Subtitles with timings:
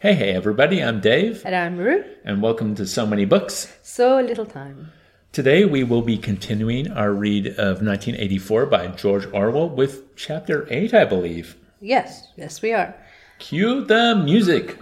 [0.00, 2.04] Hey, hey, everybody, I'm Dave, And I'm Ru.
[2.24, 3.76] and welcome to So Many Books.
[3.82, 4.92] So little time.
[5.32, 10.94] Today we will be continuing our read of 1984 by George Orwell with Chapter 8,
[10.94, 11.56] I believe.
[11.80, 12.94] Yes, yes, we are.
[13.40, 14.78] Cue the music.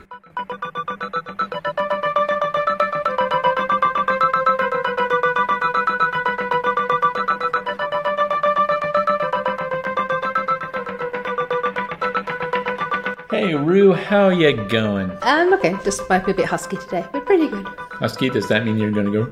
[13.77, 15.11] Rue, how you going?
[15.21, 17.67] Um, okay, just might be a bit husky today, but pretty good.
[18.01, 19.25] Husky, does that mean you're going to go?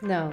[0.00, 0.32] No,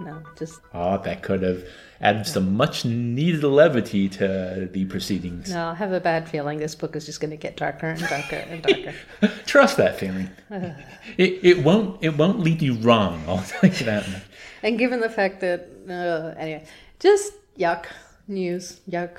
[0.00, 1.64] no, just Oh, that could have
[2.00, 5.50] added some much needed levity to the proceedings.
[5.50, 5.68] no.
[5.68, 8.34] I have a bad feeling this book is just going to get darker and darker
[8.34, 8.94] and darker.
[9.46, 10.30] Trust that feeling.
[11.16, 13.22] it, it won't it won't lead you wrong.
[13.28, 14.04] I'll tell you that.
[14.64, 16.64] and given the fact that, uh, anyway,
[16.98, 17.86] just yuck
[18.26, 19.16] news, yuck.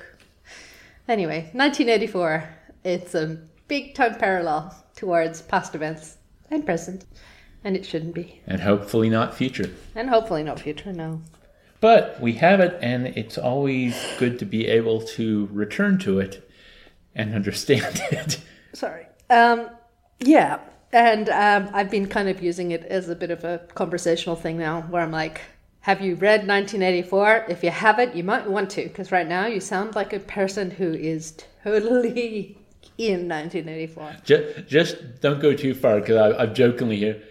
[1.08, 2.50] Anyway, 1984.
[2.84, 3.38] It's a
[3.68, 6.18] big time parallel towards past events
[6.52, 7.06] and present,
[7.64, 9.70] and it shouldn't be, And hopefully not future.
[9.96, 10.94] and hopefully not future.
[10.94, 11.22] No.
[11.82, 16.48] But we have it, and it's always good to be able to return to it
[17.14, 18.40] and understand it.
[18.74, 19.08] Sorry.
[19.30, 19.70] Um,
[20.20, 20.60] yeah,
[20.92, 24.58] and um, I've been kind of using it as a bit of a conversational thing
[24.58, 25.42] now, where I'm like,
[25.86, 27.46] "Have you read 1984?
[27.48, 30.72] If you haven't, you might want to, because right now you sound like a person
[30.72, 31.34] who is
[31.64, 32.58] totally
[32.98, 37.22] in 1984." Just, just don't go too far, because I've jokingly here.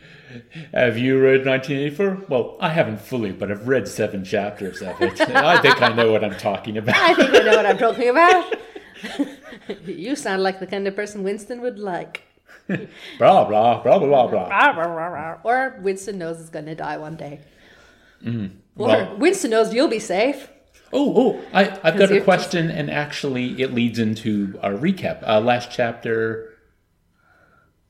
[0.72, 2.26] Have you read 1984?
[2.28, 5.20] Well, I haven't fully, but I've read seven chapters of it.
[5.52, 6.96] I think I know what I'm talking about.
[6.96, 8.54] I think I know what I'm talking about.
[9.84, 12.22] you sound like the kind of person Winston would like.
[13.18, 15.38] blah blah blah blah blah.
[15.44, 17.40] Or Winston knows is going to die one day.
[18.24, 18.46] Or Mm-hmm.
[18.76, 20.48] Well- Winston knows you'll be safe.
[20.96, 21.40] Oh, oh!
[21.52, 25.26] I, I've got a question, and actually, it leads into our recap.
[25.26, 26.50] Uh, last chapter.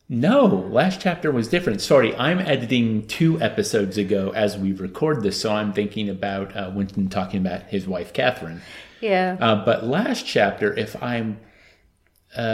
[0.09, 1.81] No, last chapter was different.
[1.83, 6.71] Sorry, I'm editing two episodes ago as we record this, so I'm thinking about uh,
[6.75, 8.61] Winston talking about his wife Catherine.
[9.01, 9.37] Yeah.
[9.41, 11.41] Uh, but last chapter, if I'm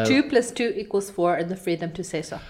[0.04, 2.41] two plus two equals four, and the freedom to say so.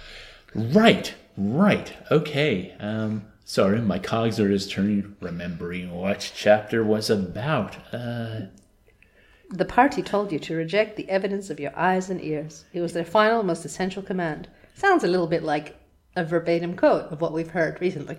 [0.54, 2.74] right, right, okay.
[2.80, 7.76] Um, sorry, my cogs are just turning, remembering what chapter was about.
[7.92, 8.42] Uh,
[9.48, 12.64] The party told you to reject the evidence of your eyes and ears.
[12.72, 14.48] It was their final, most essential command.
[14.74, 15.74] Sounds a little bit like
[16.14, 18.18] a verbatim quote of what we've heard recently.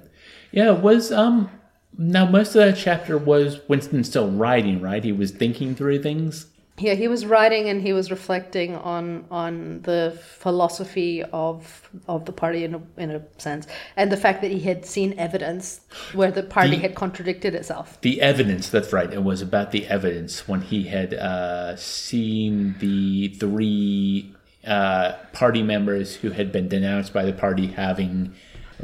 [0.51, 1.49] Yeah, it was um
[1.97, 5.03] now most of that chapter was Winston still writing, right?
[5.03, 6.47] He was thinking through things.
[6.81, 12.31] Yeah, he was writing and he was reflecting on on the philosophy of of the
[12.31, 15.81] party in a, in a sense, and the fact that he had seen evidence
[16.13, 17.99] where the party The- had contradicted itself.
[18.01, 19.11] The evidence, that's right.
[19.13, 24.33] It was about the evidence when he had uh, seen the three
[24.65, 28.33] uh, party members who had been denounced by the party having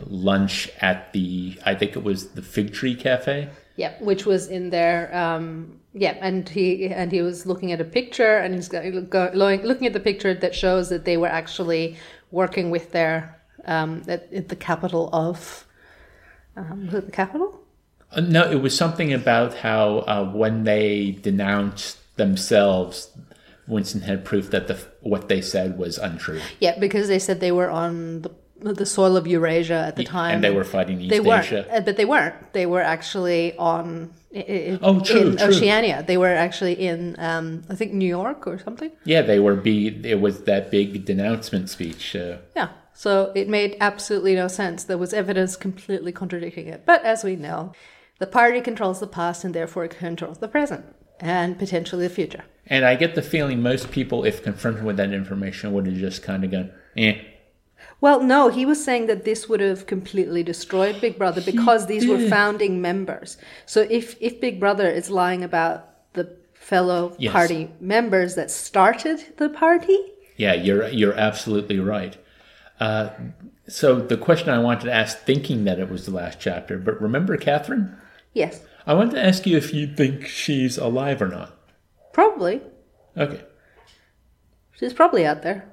[0.05, 3.49] lunch at the, I think it was the Fig Tree Cafe.
[3.75, 5.15] Yeah, which was in there.
[5.15, 9.31] Um, yeah, and he and he was looking at a picture, and he's go, go,
[9.33, 11.97] looking at the picture that shows that they were actually
[12.31, 15.65] working with their um, at, at the capital of.
[16.55, 17.63] Um, was it the capital?
[18.11, 23.11] Uh, no, it was something about how uh, when they denounced themselves,
[23.67, 26.41] Winston had proof that the what they said was untrue.
[26.59, 28.31] Yeah, because they said they were on the
[28.61, 31.65] the soil of Eurasia at the time, and they were fighting East They Asia.
[31.71, 32.35] uh, but they weren't.
[32.53, 34.11] They were actually on.
[34.35, 35.47] i- i- Oh, true, in true.
[35.47, 36.03] Oceania.
[36.05, 38.91] They were actually in, um, I think, New York or something.
[39.05, 42.15] Yeah, they were be it was that big denouncement speech.
[42.15, 42.69] Uh, Yeah.
[42.93, 44.83] So it made absolutely no sense.
[44.83, 46.81] There was evidence completely contradicting it.
[46.85, 47.73] But as we know,
[48.19, 50.83] the party controls the past and therefore it controls the present
[51.21, 52.43] and potentially the future.
[52.69, 56.21] and I get the feeling most people, if confronted with that information, would have just
[56.21, 57.15] kind of gone, "Eh."
[57.99, 62.05] Well, no, he was saying that this would have completely destroyed Big Brother because these
[62.07, 63.37] were founding members.
[63.65, 67.33] So if, if Big Brother is lying about the fellow Yes.
[67.33, 69.97] party members that started the party,
[70.35, 72.15] Yeah, you're you're absolutely right.
[72.79, 73.09] Uh,
[73.67, 77.01] so the question I wanted to ask, thinking that it was the last chapter, but
[77.01, 77.97] remember Catherine?
[78.33, 81.57] yes, I wanted to ask you if you think she's alive or not.
[82.13, 82.61] probably.
[83.17, 83.41] Okay.
[84.77, 85.67] She's probably out there.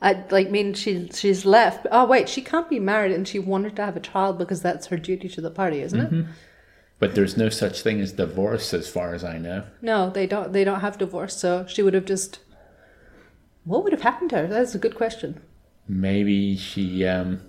[0.00, 1.86] I like mean she she's left.
[1.90, 4.86] Oh wait, she can't be married and she wanted to have a child because that's
[4.86, 6.26] her duty to the party, isn't it?
[7.00, 9.64] But there's no such thing as divorce, as far as I know.
[9.82, 12.38] No, they don't they don't have divorce, so she would have just
[13.64, 14.46] What would have happened to her?
[14.46, 15.40] That's a good question.
[15.88, 17.40] Maybe she, um,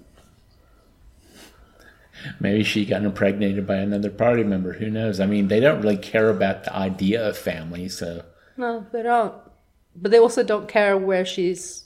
[2.39, 4.73] maybe she got impregnated by another party member.
[4.73, 5.19] Who knows?
[5.19, 8.23] I mean, they don't really care about the idea of family, so
[8.57, 9.33] No, they don't.
[9.95, 11.85] but they also don't care where she's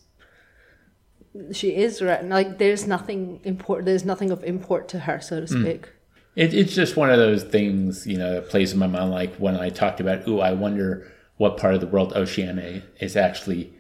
[1.51, 5.53] she is right like there's nothing import there's nothing of import to her so to
[5.53, 5.63] hmm.
[5.63, 5.89] speak
[6.35, 9.11] It, it's just one of those things, you know, that plays in my mind.
[9.11, 13.15] Like when I talked about, ooh, I wonder what part of the world Oceania is
[13.15, 13.71] actually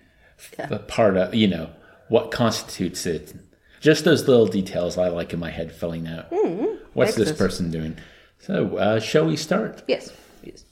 [0.59, 0.67] Yeah.
[0.69, 1.71] a part of, you know,
[2.09, 3.33] what constitutes it.
[3.81, 6.25] Just those little details I like in my head filling out.
[6.31, 6.75] Hmm, hmm.
[6.93, 7.97] What's this person doing?
[8.39, 9.81] So, uh, shall we start?
[9.87, 10.11] yes
[10.43, 10.65] yes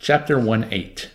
[0.00, 1.10] Chapter 1 8.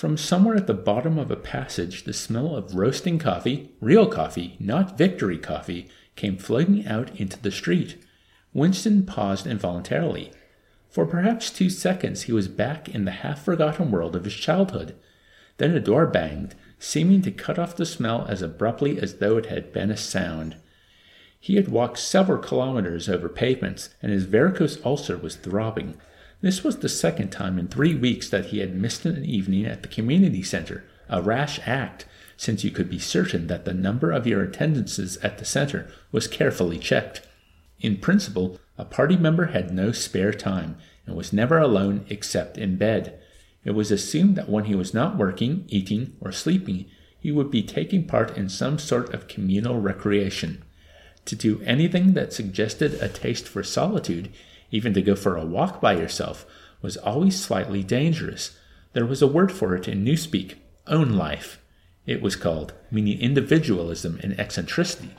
[0.00, 4.56] From somewhere at the bottom of a passage, the smell of roasting coffee, real coffee,
[4.58, 8.02] not victory coffee, came floating out into the street.
[8.54, 10.32] Winston paused involuntarily.
[10.88, 14.94] For perhaps two seconds he was back in the half forgotten world of his childhood.
[15.58, 19.46] Then a door banged, seeming to cut off the smell as abruptly as though it
[19.52, 20.56] had been a sound.
[21.38, 25.98] He had walked several kilometers over pavements, and his varicose ulcer was throbbing.
[26.42, 29.82] This was the second time in three weeks that he had missed an evening at
[29.82, 32.06] the community center, a rash act,
[32.36, 36.26] since you could be certain that the number of your attendances at the center was
[36.26, 37.20] carefully checked.
[37.80, 40.76] In principle, a party member had no spare time
[41.06, 43.18] and was never alone except in bed.
[43.62, 46.86] It was assumed that when he was not working, eating, or sleeping,
[47.18, 50.64] he would be taking part in some sort of communal recreation.
[51.26, 54.30] To do anything that suggested a taste for solitude,
[54.70, 56.46] even to go for a walk by yourself,
[56.82, 58.56] was always slightly dangerous.
[58.92, 60.54] There was a word for it in Newspeak
[60.86, 61.56] ownlife.
[62.06, 65.10] It was called, meaning individualism and eccentricity.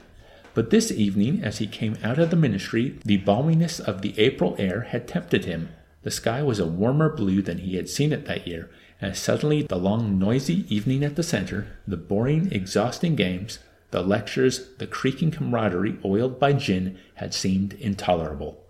[0.54, 4.56] But this evening, as he came out of the ministry, the balminess of the April
[4.60, 5.70] air had tempted him.
[6.04, 8.70] The sky was a warmer blue than he had seen it that year,
[9.00, 13.60] and suddenly the long, noisy evening at the center, the boring, exhausting games,
[13.92, 18.64] the lectures, the creaking camaraderie oiled by gin had seemed intolerable.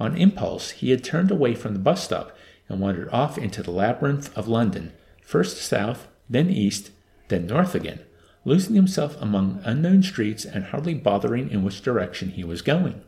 [0.00, 2.34] On impulse, he had turned away from the bus stop
[2.70, 4.92] and wandered off into the labyrinth of London,
[5.22, 6.90] first south, then east,
[7.28, 8.00] then north again,
[8.46, 13.02] losing himself among unknown streets and hardly bothering in which direction he was going.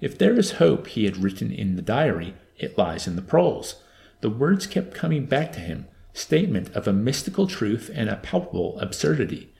[0.00, 3.76] If there is hope, he had written in the diary, it lies in the proles.
[4.20, 8.78] The words kept coming back to him, statement of a mystical truth and a palpable
[8.80, 9.52] absurdity.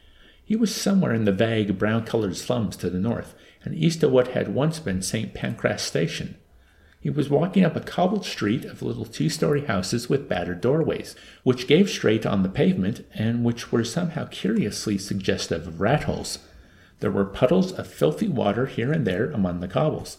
[0.45, 3.35] He was somewhere in the vague brown colored slums to the north,
[3.67, 5.35] and east of what had once been St.
[5.35, 6.37] Pancras Station.
[7.01, 11.15] He was walking up a cobbled street of little two story houses with battered doorways,
[11.43, 16.39] which gave straight on the pavement and which were somehow curiously suggestive of rat holes.
[17.01, 20.17] There were puddles of filthy water here and there among the cobbles.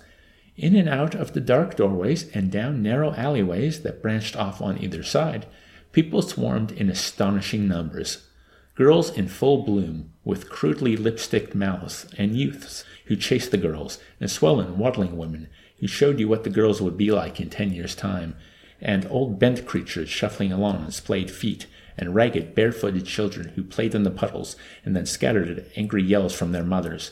[0.55, 4.81] In and out of the dark doorways and down narrow alleyways that branched off on
[4.81, 5.45] either side,
[5.93, 8.27] people swarmed in astonishing numbers.
[8.75, 14.29] Girls in full bloom, with crudely lipsticked mouths, and youths who chased the girls, and
[14.29, 15.47] swollen, waddling women
[15.79, 18.35] who showed you what the girls would be like in ten years' time,
[18.81, 21.67] and old bent creatures shuffling along on splayed feet,
[21.97, 24.55] and ragged, barefooted children who played in the puddles
[24.85, 27.11] and then scattered at angry yells from their mothers.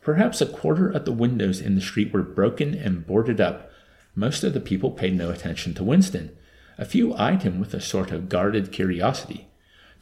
[0.00, 3.70] Perhaps a quarter of the windows in the street were broken and boarded up.
[4.14, 6.36] Most of the people paid no attention to Winston.
[6.78, 9.46] A few eyed him with a sort of guarded curiosity.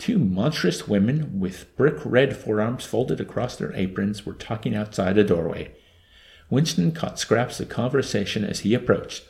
[0.02, 5.22] Two monstrous women with brick red forearms folded across their aprons were talking outside a
[5.22, 5.76] doorway.
[6.50, 9.22] Winston caught scraps of conversation as he approached.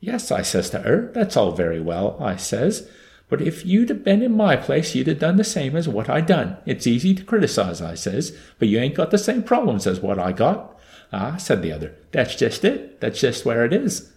[0.00, 2.90] Yes, I says to her, that's all very well, I says,
[3.30, 6.10] but if you'd have been in my place, you'd have done the same as what
[6.10, 6.58] I done.
[6.66, 10.18] It's easy to criticize, I says, but you ain't got the same problems as what
[10.18, 10.78] I got.
[11.10, 13.00] Ah, said the other, that's just it.
[13.00, 14.12] That's just where it is.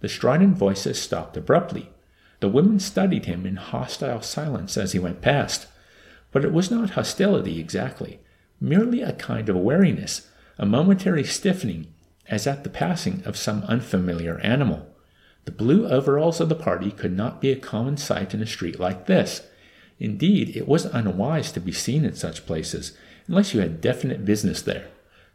[0.00, 1.88] The strident voices stopped abruptly.
[2.44, 5.66] The women studied him in hostile silence as he went past.
[6.30, 8.20] But it was not hostility exactly,
[8.60, 11.86] merely a kind of wariness, a momentary stiffening,
[12.28, 14.94] as at the passing of some unfamiliar animal.
[15.46, 18.78] The blue overalls of the party could not be a common sight in a street
[18.78, 19.46] like this.
[19.98, 22.94] Indeed, it was unwise to be seen in such places,
[23.26, 24.88] unless you had definite business there.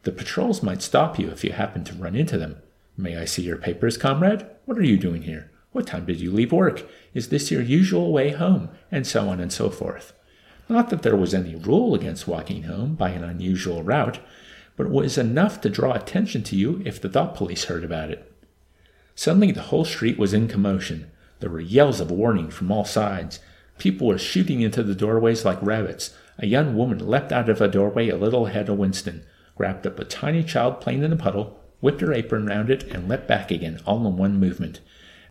[0.03, 2.57] The patrols might stop you if you happened to run into them.
[2.95, 4.45] May I see your papers, comrade?
[4.65, 5.49] What are you doing here?
[5.71, 6.87] What time did you leave work?
[7.13, 8.69] Is this your usual way home?
[8.91, 10.13] And so on and so forth.
[10.67, 14.19] Not that there was any rule against walking home by an unusual route,
[14.75, 18.09] but it was enough to draw attention to you if the thought police heard about
[18.09, 18.31] it.
[19.13, 21.11] Suddenly the whole street was in commotion.
[21.39, 23.39] There were yells of warning from all sides.
[23.77, 26.15] People were shooting into the doorways like rabbits.
[26.37, 29.99] A young woman leapt out of a doorway a little ahead of Winston, grabbed up
[29.99, 33.51] a tiny child playing in a puddle, whipped her apron round it, and leapt back
[33.51, 34.79] again, all in one movement.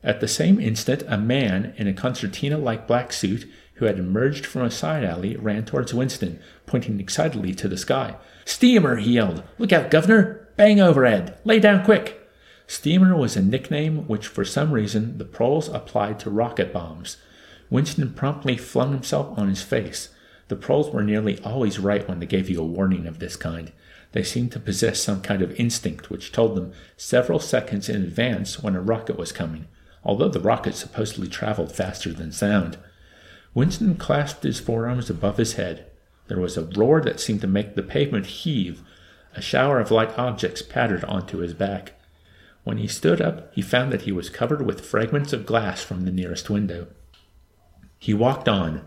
[0.02, 4.46] At the same instant, a man in a concertina like black suit, who had emerged
[4.46, 8.16] from a side alley, ran towards Winston, pointing excitedly to the sky.
[8.44, 8.96] Steamer!
[8.96, 9.42] he yelled.
[9.58, 10.48] Look out, governor!
[10.56, 11.38] Bang overhead!
[11.44, 12.28] Lay down quick!
[12.66, 17.16] Steamer was a nickname which, for some reason, the proles applied to rocket bombs.
[17.70, 20.10] Winston promptly flung himself on his face.
[20.48, 23.72] The proles were nearly always right when they gave you a warning of this kind.
[24.12, 28.62] They seemed to possess some kind of instinct which told them several seconds in advance
[28.62, 29.66] when a rocket was coming,
[30.04, 32.78] although the rocket supposedly traveled faster than sound.
[33.54, 35.86] Winston clasped his forearms above his head.
[36.28, 38.82] There was a roar that seemed to make the pavement heave.
[39.34, 41.94] A shower of light objects pattered onto his back.
[42.64, 46.04] When he stood up, he found that he was covered with fragments of glass from
[46.04, 46.88] the nearest window.
[47.98, 48.82] He walked on.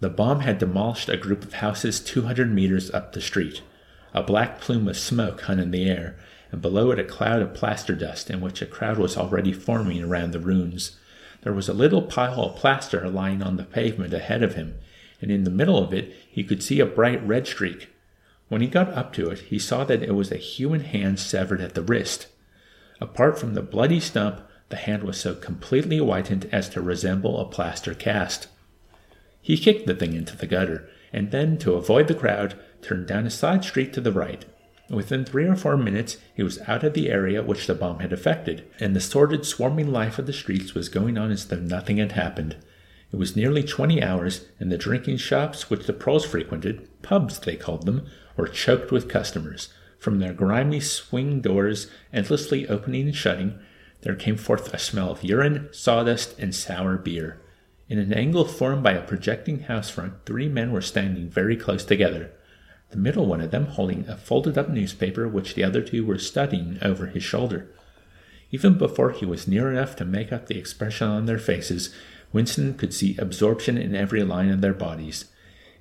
[0.00, 3.62] The bomb had demolished a group of houses 200 meters up the street.
[4.12, 6.16] A black plume of smoke hung in the air,
[6.54, 10.00] and below it a cloud of plaster dust in which a crowd was already forming
[10.00, 10.96] around the ruins.
[11.42, 14.76] There was a little pile of plaster lying on the pavement ahead of him,
[15.20, 17.88] and in the middle of it he could see a bright red streak.
[18.46, 21.60] When he got up to it, he saw that it was a human hand severed
[21.60, 22.28] at the wrist.
[23.00, 27.46] Apart from the bloody stump, the hand was so completely whitened as to resemble a
[27.46, 28.46] plaster cast.
[29.42, 33.26] He kicked the thing into the gutter, and then, to avoid the crowd, turned down
[33.26, 34.44] a side street to the right.
[34.94, 38.12] Within three or four minutes, he was out of the area which the bomb had
[38.12, 41.96] affected, and the sordid, swarming life of the streets was going on as though nothing
[41.96, 42.56] had happened.
[43.12, 47.56] It was nearly twenty hours, and the drinking shops which the proles frequented, pubs they
[47.56, 49.68] called them, were choked with customers.
[49.98, 53.58] From their grimy swing doors, endlessly opening and shutting,
[54.02, 57.40] there came forth a smell of urine, sawdust, and sour beer.
[57.88, 61.84] In an angle formed by a projecting house front, three men were standing very close
[61.84, 62.30] together
[62.94, 66.16] the middle one of them holding a folded up newspaper which the other two were
[66.16, 67.68] studying over his shoulder.
[68.52, 71.92] Even before he was near enough to make out the expression on their faces,
[72.32, 75.24] Winston could see absorption in every line of their bodies.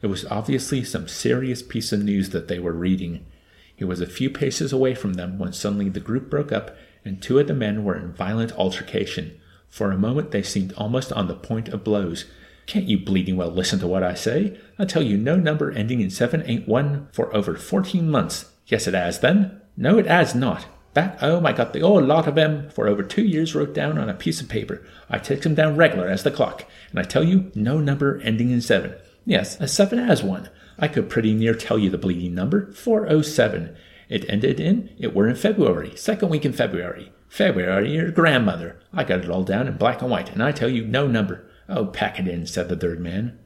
[0.01, 3.27] It was obviously some serious piece of news that they were reading.
[3.75, 7.21] He was a few paces away from them when suddenly the group broke up and
[7.21, 9.39] two of the men were in violent altercation.
[9.69, 12.25] For a moment they seemed almost on the point of blows,
[12.65, 14.57] can't you bleeding well listen to what I say?
[14.79, 18.51] I tell you no number ending in 781 for over 14 months.
[18.67, 19.61] Yes, it has then.
[19.75, 20.65] No, it has not.
[20.93, 23.73] Back home, oh I got the old lot of 'em for over two years wrote
[23.73, 24.83] down on a piece of paper.
[25.09, 28.51] I takes 'em down regular as the clock, and I tell you no number ending
[28.51, 28.93] in 7.
[29.25, 30.49] Yes, a 7 has one.
[30.77, 33.71] I could pretty near tell you the bleeding number 407.
[34.07, 37.11] It ended in, it were in February, second week in February.
[37.27, 38.75] February, your grandmother.
[38.93, 41.45] I got it all down in black and white, and I tell you no number.
[41.69, 43.39] Oh, pack it in, said the third man.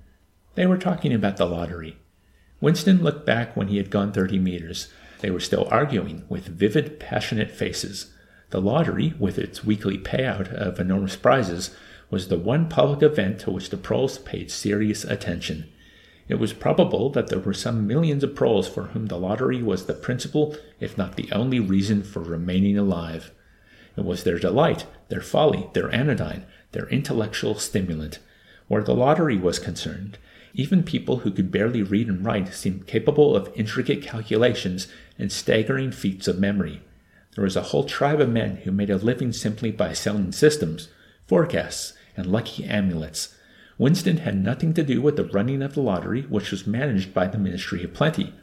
[0.55, 1.97] They were talking about the lottery.
[2.59, 4.91] Winston looked back when he had gone thirty meters.
[5.19, 8.12] They were still arguing, with vivid, passionate faces.
[8.50, 11.75] The lottery, with its weekly payout of enormous prizes,
[12.09, 15.69] was the one public event to which the proles paid serious attention.
[16.27, 19.86] It was probable that there were some millions of proles for whom the lottery was
[19.86, 23.31] the principal, if not the only reason for remaining alive.
[23.95, 26.45] It was their delight, their folly, their anodyne,
[26.77, 28.19] their intellectual stimulant.
[28.67, 30.19] Where the lottery was concerned,
[30.53, 35.91] even people who could barely read and write seemed capable of intricate calculations and staggering
[35.91, 36.84] feats of memory.
[37.34, 40.89] There was a whole tribe of men who made a living simply by selling systems,
[41.25, 43.36] forecasts, and lucky amulets.
[43.79, 47.25] Winston had nothing to do with the running of the lottery, which was managed by
[47.25, 48.36] the Ministry of Plenty.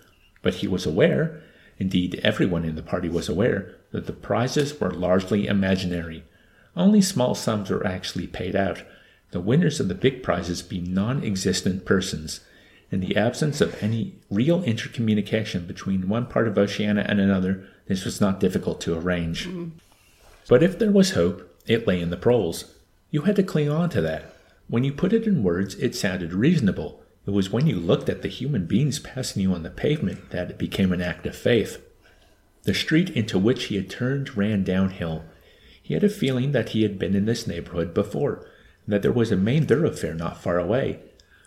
[0.42, 1.40] But he was aware,
[1.78, 6.24] indeed everyone in the party was aware, that the prizes were largely imaginary.
[6.76, 8.82] Only small sums were actually paid out,
[9.30, 12.40] the winners of the big prizes being non existent persons.
[12.90, 18.04] In the absence of any real intercommunication between one part of Oceania and another, this
[18.04, 19.48] was not difficult to arrange.
[19.48, 19.72] Mm.
[20.48, 22.74] But if there was hope, it lay in the proles.
[23.10, 24.34] You had to cling on to that.
[24.68, 27.02] When you put it in words, it sounded reasonable.
[27.26, 30.50] It was when you looked at the human beings passing you on the pavement that
[30.50, 31.82] it became an act of faith.
[32.64, 35.24] The street into which he had turned ran downhill.
[35.84, 38.36] He had a feeling that he had been in this neighborhood before,
[38.86, 41.00] and that there was a main thoroughfare not far away.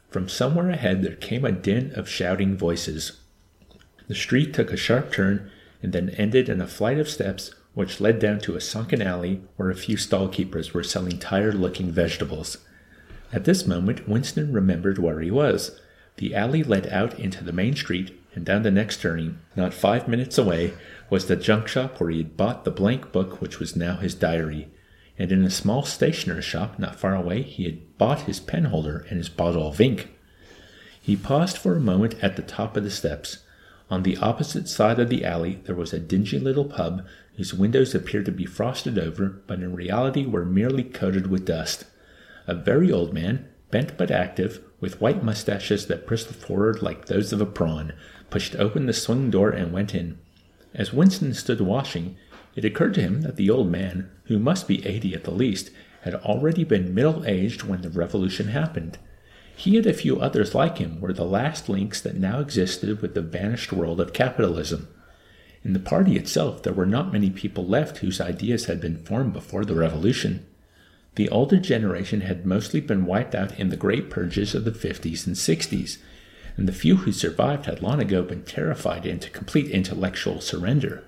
[0.10, 3.14] From somewhere ahead there came a din of shouting voices.
[4.08, 5.50] The street took a sharp turn
[5.82, 9.42] and then ended in a flight of steps which led down to a sunken alley
[9.56, 12.60] where a few stall keepers were selling tired looking vegetables.
[13.34, 15.82] At this moment, Winston remembered where he was.
[16.18, 20.08] The alley led out into the main street, and down the next turning, not five
[20.08, 20.72] minutes away,
[21.10, 24.14] was the junk shop where he had bought the blank book which was now his
[24.14, 24.70] diary,
[25.18, 29.18] and in a small stationer's shop not far away he had bought his penholder and
[29.18, 30.12] his bottle of ink.
[31.02, 33.40] He paused for a moment at the top of the steps.
[33.90, 37.96] On the opposite side of the alley there was a dingy little pub whose windows
[37.96, 41.86] appeared to be frosted over, but in reality were merely coated with dust.
[42.46, 47.34] A very old man, bent but active, with white mustaches that bristled forward like those
[47.34, 47.94] of a prawn,
[48.30, 50.18] pushed open the swing door and went in.
[50.74, 52.18] As Winston stood washing,
[52.56, 55.72] it occurred to him that the old man, who must be eighty at the least,
[56.02, 58.98] had already been middle aged when the revolution happened.
[59.56, 63.16] He and a few others like him were the last links that now existed with
[63.16, 64.88] the vanished world of capitalism.
[65.64, 69.34] In the party itself, there were not many people left whose ideas had been formed
[69.34, 70.46] before the revolution.
[71.16, 75.26] The older generation had mostly been wiped out in the great purges of the 50s
[75.26, 75.98] and 60s,
[76.58, 81.04] and the few who survived had long ago been terrified into complete intellectual surrender.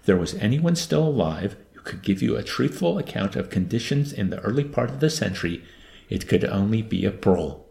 [0.00, 4.12] If there was anyone still alive who could give you a truthful account of conditions
[4.12, 5.64] in the early part of the century,
[6.08, 7.66] it could only be a prole.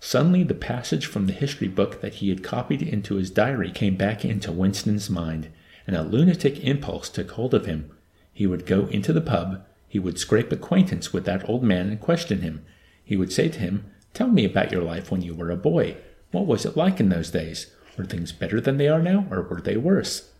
[0.00, 3.96] Suddenly, the passage from the history book that he had copied into his diary came
[3.96, 5.48] back into Winston's mind,
[5.86, 7.90] and a lunatic impulse took hold of him.
[8.32, 12.00] He would go into the pub, he would scrape acquaintance with that old man and
[12.00, 12.64] question him.
[13.04, 15.96] He would say to him, Tell me about your life when you were a boy.
[16.30, 17.72] What was it like in those days?
[17.96, 20.30] Were things better than they are now, or were they worse?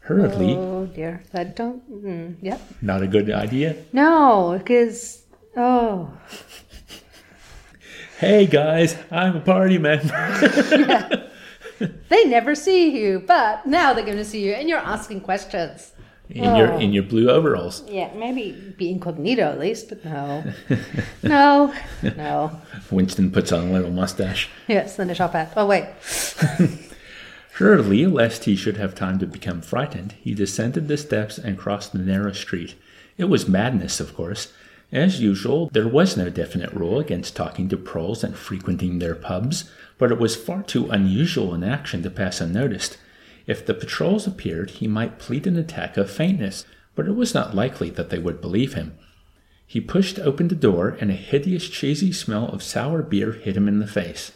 [0.00, 0.54] Hurriedly.
[0.56, 1.82] Oh dear, that don't.
[2.04, 2.60] Mm, yep.
[2.80, 3.76] Not a good idea.
[3.92, 5.22] No, because
[5.56, 6.10] oh.
[8.18, 11.30] Hey guys, I'm a party member.
[12.08, 15.92] they never see you, but now they're going to see you, and you're asking questions.
[16.30, 16.56] In oh.
[16.56, 17.82] your in your blue overalls.
[17.88, 20.44] Yeah, maybe be incognito at least, but no,
[21.22, 22.60] no, no.
[22.90, 24.48] Winston puts on a little mustache.
[24.68, 25.52] Yes, then a top hat.
[25.56, 25.86] Oh wait.
[27.54, 31.92] Surely, lest he should have time to become frightened, he descended the steps and crossed
[31.92, 32.74] the narrow street.
[33.18, 34.52] It was madness, of course.
[34.92, 39.70] As usual, there was no definite rule against talking to proles and frequenting their pubs,
[39.98, 42.96] but it was far too unusual an action to pass unnoticed.
[43.50, 46.64] If the patrols appeared, he might plead an attack of faintness,
[46.94, 48.96] but it was not likely that they would believe him.
[49.66, 53.66] He pushed open the door, and a hideous, cheesy smell of sour beer hit him
[53.66, 54.30] in the face.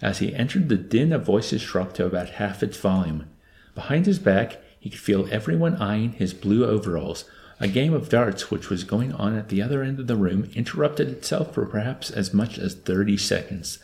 [0.00, 3.26] As he entered, the din of voices dropped to about half its volume.
[3.74, 7.26] Behind his back, he could feel everyone eyeing his blue overalls.
[7.60, 10.48] A game of darts, which was going on at the other end of the room,
[10.54, 13.80] interrupted itself for perhaps as much as thirty seconds.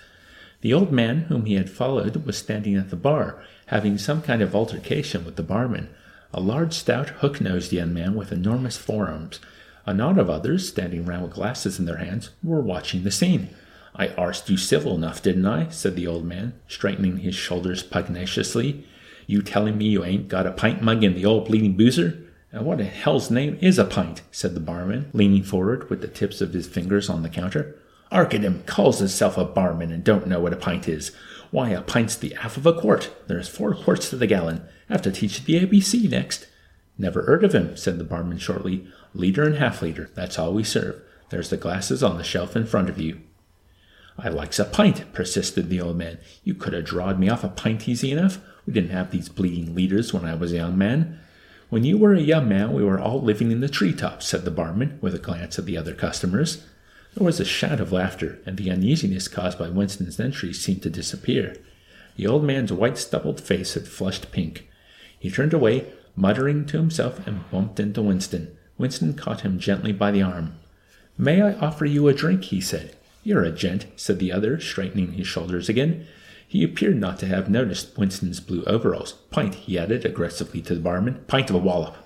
[0.62, 4.42] The old man whom he had followed was standing at the bar, having some kind
[4.42, 5.88] of altercation with the barman,
[6.34, 9.40] a large, stout, hook nosed young man with enormous forearms.
[9.86, 13.48] A knot of others, standing round with glasses in their hands, were watching the scene.
[13.96, 15.70] I arsed you civil enough, didn't I?
[15.70, 18.86] said the old man, straightening his shoulders pugnaciously.
[19.26, 22.18] You telling me you ain't got a pint mug in the old bleeding boozer?
[22.52, 24.20] And what in hell's name is a pint?
[24.30, 27.74] said the barman, leaning forward with the tips of his fingers on the counter.
[28.12, 31.12] Arkadim calls himself a barman and don't know what a pint is.
[31.52, 33.14] Why, a pint's the half of a quart.
[33.26, 34.62] There's four quarts to the gallon.
[34.88, 36.48] Have to teach the ABC next.
[36.96, 38.86] Never heard of him, said the barman shortly.
[39.12, 41.02] Liter and half liter, that's all we serve.
[41.28, 43.20] There's the glasses on the shelf in front of you.
[44.16, 46.18] I likes a pint, persisted the old man.
[46.42, 48.38] You could have drawed me off a pint easy enough.
[48.64, 51.20] We didn't have these bleeding liters when I was a young man.
[51.68, 54.46] When you were a young man, we were all living in the tree tops, said
[54.46, 56.64] the barman, with a glance at the other customers.
[57.14, 60.90] There was a shout of laughter, and the uneasiness caused by Winston's entry seemed to
[60.90, 61.56] disappear.
[62.16, 64.68] The old man's white stubbled face had flushed pink.
[65.18, 68.56] He turned away, muttering to himself, and bumped into Winston.
[68.78, 70.54] Winston caught him gently by the arm.
[71.18, 72.44] May I offer you a drink?
[72.44, 72.96] he said.
[73.22, 76.06] You're a gent, said the other, straightening his shoulders again.
[76.48, 79.12] He appeared not to have noticed Winston's blue overalls.
[79.30, 81.24] Pint, he added aggressively to the barman.
[81.26, 81.96] Pint of a wallop.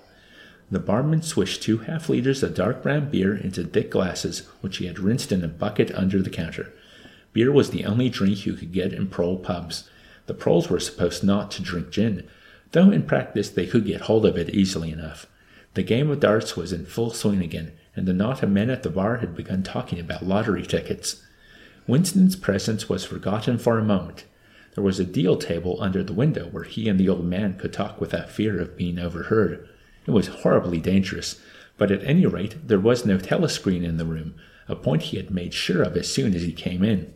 [0.69, 4.87] The barman swished two half liters of dark brown beer into thick glasses, which he
[4.87, 6.73] had rinsed in a bucket under the counter.
[7.33, 9.89] Beer was the only drink you could get in prole pubs.
[10.27, 12.27] The proles were supposed not to drink gin,
[12.73, 15.27] though in practice they could get hold of it easily enough.
[15.75, 18.83] The game of darts was in full swing again, and the knot of men at
[18.83, 21.23] the bar had begun talking about lottery tickets.
[21.87, 24.25] Winston's presence was forgotten for a moment.
[24.75, 27.73] There was a deal table under the window where he and the old man could
[27.73, 29.69] talk without fear of being overheard.
[30.07, 31.41] It was horribly dangerous,
[31.77, 34.35] but at any rate there was no telescreen in the room,
[34.69, 37.13] a point he had made sure of as soon as he came in.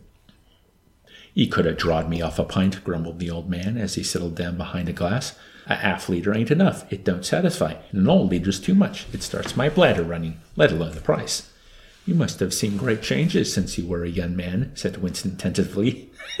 [1.33, 4.35] He could have drawed me off a pint, grumbled the old man as he settled
[4.35, 5.37] down behind a glass.
[5.67, 6.91] A half liter ain't enough.
[6.91, 7.75] It don't satisfy.
[7.91, 9.05] And an old liter's too much.
[9.13, 11.49] It starts my bladder running, let alone the price.
[12.05, 16.11] You must have seen great changes since you were a young man, said Winston tentatively.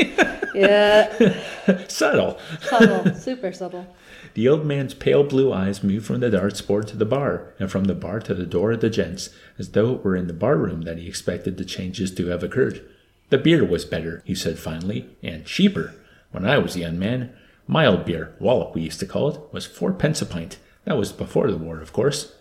[0.55, 1.85] yeah.
[1.87, 2.39] subtle.
[2.61, 3.13] Subtle.
[3.13, 3.87] Super subtle.
[4.33, 7.71] The old man's pale blue eyes moved from the darts board to the bar, and
[7.71, 10.33] from the bar to the door of the gents, as though it were in the
[10.33, 12.83] bar room that he expected the changes to have occurred.
[13.29, 15.95] The beer was better, he said finally, and cheaper.
[16.31, 17.33] When I was a young man,
[17.67, 20.57] mild beer, wallop we used to call it, was fourpence a pint.
[20.85, 22.33] That was before the war, of course.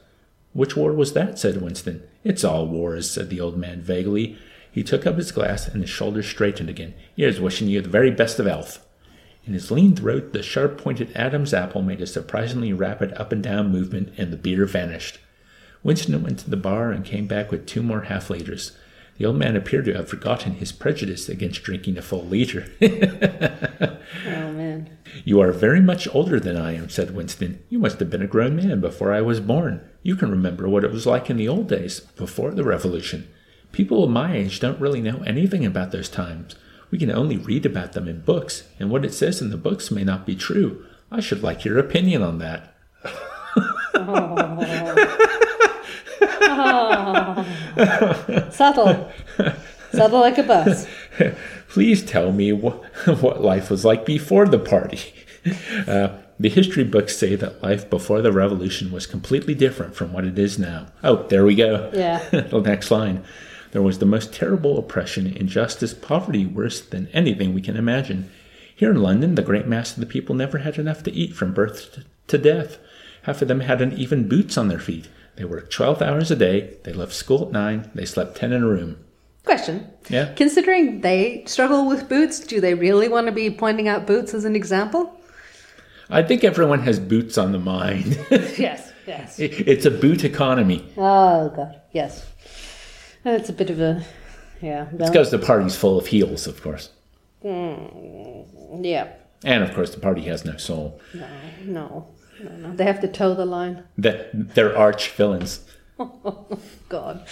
[0.53, 1.39] Which war was that?
[1.39, 2.03] said Winston.
[2.25, 4.39] It's all wars, said the old man vaguely.
[4.73, 6.95] He took up his glass, and his shoulders straightened again.
[7.17, 8.85] Here's wishing you the very best of health.
[9.45, 13.43] In his lean throat, the sharp pointed Adam's apple made a surprisingly rapid up and
[13.43, 15.19] down movement, and the beer vanished.
[15.83, 18.77] Winston went to the bar and came back with two more half liters.
[19.17, 22.67] The old man appeared to have forgotten his prejudice against drinking a full liter.
[24.27, 24.99] Oh man.
[25.25, 27.63] You are very much older than I am, said Winston.
[27.69, 29.81] You must have been a grown man before I was born.
[30.03, 33.29] You can remember what it was like in the old days, before the revolution.
[33.73, 36.55] People of my age don't really know anything about those times.
[36.91, 39.91] We can only read about them in books, and what it says in the books
[39.91, 40.85] may not be true.
[41.11, 42.75] I should like your opinion on that.
[48.53, 49.11] Subtle.
[49.93, 50.87] Subtle like a bus.
[51.69, 52.83] Please tell me what,
[53.21, 55.13] what life was like before the party.
[55.87, 60.25] Uh, the history books say that life before the revolution was completely different from what
[60.25, 60.87] it is now.
[61.05, 61.91] Oh, there we go.
[61.93, 62.19] Yeah.
[62.31, 63.25] the next line.
[63.73, 68.31] There was the most terrible oppression, injustice, poverty worse than anything we can imagine.
[68.75, 71.55] Here in London, the great mass of the people never had enough to eat from
[71.55, 72.79] birth to death.
[73.23, 75.09] Half of them hadn't even boots on their feet.
[75.37, 78.63] They worked 12 hours a day, they left school at 9, they slept 10 in
[78.63, 78.97] a room.
[79.45, 79.89] Question.
[80.09, 80.33] Yeah?
[80.35, 84.45] Considering they struggle with boots, do they really want to be pointing out boots as
[84.45, 85.19] an example?
[86.11, 88.19] I think everyone has boots on the mind.
[88.31, 89.39] yes, yes.
[89.39, 90.85] It's a boot economy.
[90.97, 92.27] Oh god, yes.
[93.23, 94.05] That's a bit of a
[94.61, 94.87] yeah.
[94.93, 96.91] It's because the party's full of heels, of course.
[97.45, 99.09] Mm, yeah.
[99.45, 101.01] And of course, the party has no soul.
[101.15, 101.27] No,
[101.65, 102.09] no,
[102.43, 102.77] no, no.
[102.77, 103.85] They have to toe the line.
[103.97, 105.67] That they're arch villains.
[106.89, 107.27] God.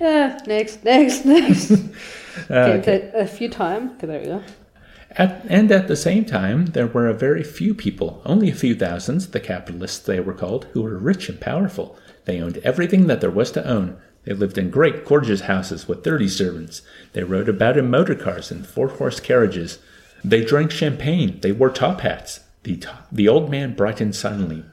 [0.00, 0.40] Yeah.
[0.46, 1.72] Next, next, next.
[2.48, 3.92] Uh, okay, A, a few times.
[4.00, 4.42] There we go.
[5.10, 8.74] At, and at the same time, there were a very few people, only a few
[8.74, 11.98] thousands, the capitalists they were called, who were rich and powerful.
[12.24, 13.98] They owned everything that there was to own.
[14.24, 16.82] They lived in great, gorgeous houses with thirty servants.
[17.12, 19.78] They rode about in motor cars and four horse carriages.
[20.24, 21.40] They drank champagne.
[21.40, 22.40] They wore top hats.
[22.62, 22.80] The,
[23.10, 24.64] the old man brightened suddenly.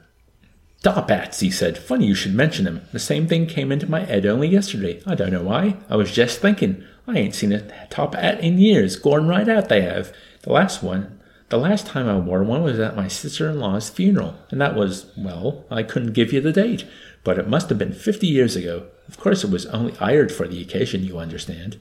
[0.82, 1.76] Top hats, he said.
[1.76, 2.82] Funny you should mention them.
[2.92, 5.02] The same thing came into my head only yesterday.
[5.04, 5.76] I don't know why.
[5.88, 6.84] I was just thinking.
[7.06, 8.94] I ain't seen a top hat in years.
[8.96, 10.14] Going right out they have.
[10.42, 14.60] The last one, the last time I wore one was at my sister-in-law's funeral, and
[14.60, 16.86] that was, well, I couldn't give you the date,
[17.24, 18.86] but it must have been fifty years ago.
[19.10, 21.80] Of course, it was only hired for the occasion, you understand.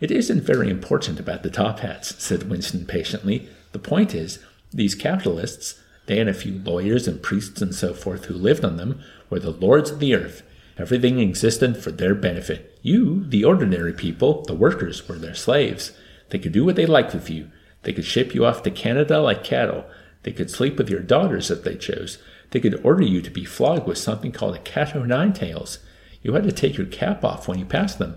[0.00, 3.48] It isn't very important about the top hats, said Winston patiently.
[3.70, 4.40] The point is,
[4.72, 8.78] these capitalists, they and a few lawyers and priests and so forth who lived on
[8.78, 10.42] them, were the lords of the earth.
[10.76, 12.76] Everything existed for their benefit.
[12.82, 15.92] You, the ordinary people, the workers, were their slaves.
[16.30, 17.48] They could do what they liked with you.
[17.84, 19.84] They could ship you off to Canada like cattle.
[20.24, 22.18] They could sleep with your daughters if they chose.
[22.50, 25.78] They could order you to be flogged with something called a cat o' nine tails.
[26.22, 28.16] You had to take your cap off when you passed them.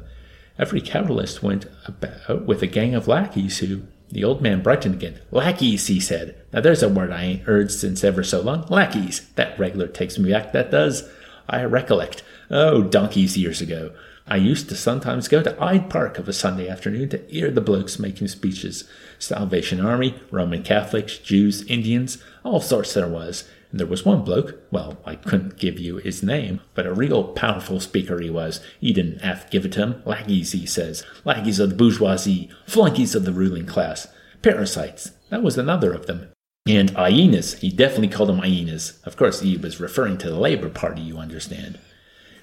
[0.60, 3.84] Every capitalist went about with a gang of lackeys who.
[4.10, 5.20] The old man brightened again.
[5.32, 6.36] Lackeys, he said.
[6.54, 8.68] Now there's a word I ain't heard since ever so long.
[8.70, 9.28] Lackeys.
[9.36, 11.10] That regular takes me back, that does.
[11.50, 12.22] I recollect.
[12.52, 13.92] Oh, donkeys years ago.
[14.28, 17.60] I used to sometimes go to Hyde Park of a Sunday afternoon to hear the
[17.60, 18.88] blokes making speeches.
[19.18, 23.50] Salvation Army, Roman Catholics, Jews, Indians, all sorts there was.
[23.74, 27.24] And there was one bloke, well, I couldn't give you his name, but a real
[27.24, 28.62] powerful speaker he was.
[28.80, 30.04] He didn't to give it to him.
[30.06, 31.04] Laggies, he says.
[31.26, 34.08] Lackeys of the bourgeoisie, flunkies of the ruling class.
[34.44, 35.14] Parasites.
[35.32, 36.30] That was another of them.
[36.68, 37.56] And hyenas.
[37.56, 39.00] He definitely called them hyenas.
[39.06, 41.80] Of course, he was referring to the Labour Party, you understand.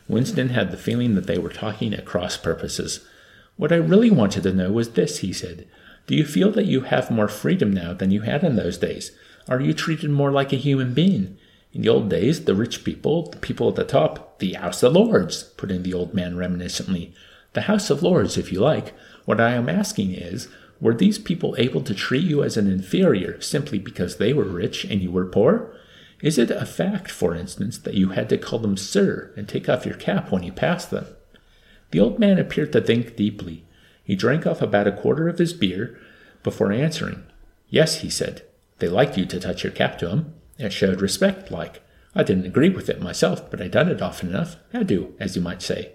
[0.08, 3.06] Winston had the feeling that they were talking at cross purposes.
[3.56, 5.68] What I really wanted to know was this, he said.
[6.08, 9.12] Do you feel that you have more freedom now than you had in those days?
[9.50, 11.36] Are you treated more like a human being?
[11.72, 14.92] In the old days, the rich people, the people at the top, the House of
[14.92, 17.12] Lords, put in the old man reminiscently.
[17.54, 18.94] The House of Lords, if you like.
[19.24, 20.46] What I am asking is,
[20.80, 24.84] were these people able to treat you as an inferior simply because they were rich
[24.84, 25.76] and you were poor?
[26.22, 29.68] Is it a fact, for instance, that you had to call them sir and take
[29.68, 31.06] off your cap when you passed them?
[31.90, 33.64] The old man appeared to think deeply.
[34.04, 35.98] He drank off about a quarter of his beer
[36.44, 37.24] before answering.
[37.68, 38.42] Yes, he said.
[38.80, 40.34] They liked you to touch your cap to 'em.
[40.58, 41.82] It showed respect, like.
[42.14, 44.56] I didn't agree with it myself, but I done it often enough.
[44.74, 45.92] I do, as you might say.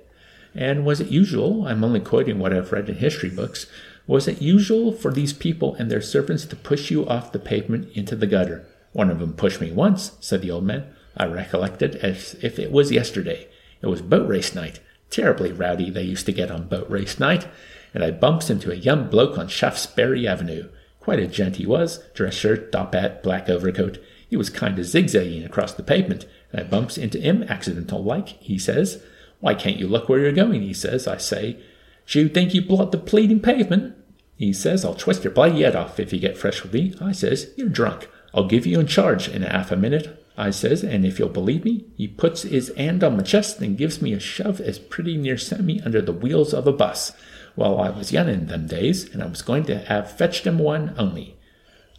[0.55, 3.67] And was it usual, I'm only quoting what I've read in history books,
[4.07, 7.89] was it usual for these people and their servants to push you off the pavement
[7.93, 8.65] into the gutter?
[8.93, 10.83] One of 'em pushed me once, said the old man.
[11.17, 13.47] I recollect it as if it was yesterday.
[13.81, 14.79] It was boat race night.
[15.09, 17.47] Terribly rowdy they used to get on boat race night,
[17.93, 20.69] and I bumps into a young bloke on Shaftesbury Avenue.
[21.05, 23.99] Quite a gent he was, dress shirt, top hat, black overcoat.
[24.27, 28.29] He was kind of zigzagging across the pavement, and I bumps into him accidental like.
[28.29, 29.03] He says,
[29.39, 30.63] Why can't you look where you're going?
[30.63, 31.07] He says.
[31.07, 31.59] I say,
[32.07, 33.95] Do you think you blot the pleading pavement?
[34.35, 36.95] He says, I'll twist your bloody head off if you get fresh with me.
[36.99, 38.09] I says, You're drunk.
[38.33, 40.25] I'll give you in charge in half a minute.
[40.35, 43.77] I says, and if you'll believe me, he puts his hand on my chest and
[43.77, 47.13] gives me a shove as pretty near sent me under the wheels of a bus.
[47.55, 50.59] Well, I was young in them days, and I was going to have fetched him
[50.59, 51.37] one only.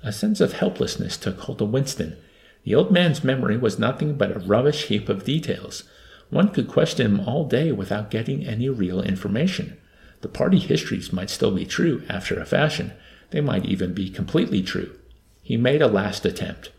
[0.02, 2.16] A sense of helplessness took hold of Winston.
[2.64, 5.84] The old man's memory was nothing but a rubbish heap of details.
[6.30, 9.78] One could question him all day without getting any real information.
[10.20, 12.92] The party histories might still be true, after a fashion.
[13.30, 14.96] They might even be completely true.
[15.42, 16.70] He made a last attempt.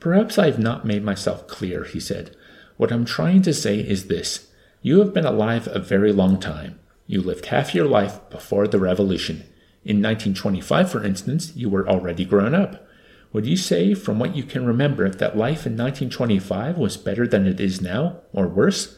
[0.00, 2.34] Perhaps I have not made myself clear, he said.
[2.76, 4.50] What I'm trying to say is this.
[4.82, 6.80] You have been alive a very long time.
[7.10, 9.38] You lived half your life before the revolution.
[9.82, 12.86] In 1925, for instance, you were already grown up.
[13.32, 17.48] Would you say, from what you can remember, that life in 1925 was better than
[17.48, 18.96] it is now, or worse?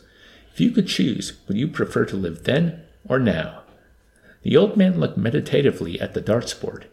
[0.53, 3.63] If you could choose, would you prefer to live then or now?
[4.43, 6.89] The old man looked meditatively at the darts board.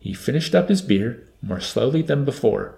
[0.00, 2.76] He finished up his beer more slowly than before.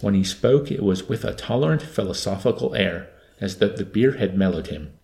[0.00, 3.10] When he spoke, it was with a tolerant, philosophical air,
[3.42, 4.95] as though the beer had mellowed him.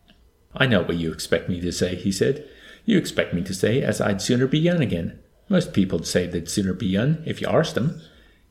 [0.54, 2.48] I know what you expect me to say, he said.
[2.84, 5.18] You expect me to say as I'd sooner be young again.
[5.48, 8.00] Most people'd say they'd sooner be young if you arst 'em.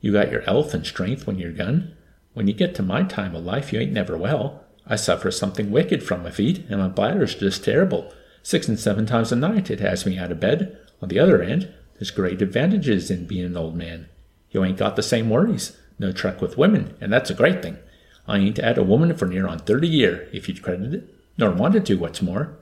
[0.00, 1.88] You got your and strength when you're young.
[2.34, 4.64] When you get to my time of life, you ain't never well.
[4.86, 8.12] I suffer something wicked from my feet, and my bladder's just terrible.
[8.42, 10.76] Six and seven times a night it has me out of bed.
[11.00, 14.08] On the other hand, there's great advantages in being an old man.
[14.50, 15.76] You ain't got the same worries.
[15.98, 17.78] No truck with women, and that's a great thing.
[18.26, 21.50] I ain't had a woman for near on thirty year, if you'd credit it, nor
[21.50, 22.56] wanted to, what's more.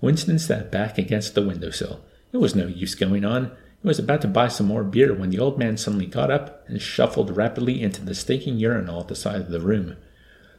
[0.00, 2.00] Winston sat back against the window sill.
[2.32, 3.52] It was no use going on.
[3.80, 6.68] He was about to buy some more beer when the old man suddenly got up
[6.68, 9.96] and shuffled rapidly into the stinking urinal at the side of the room.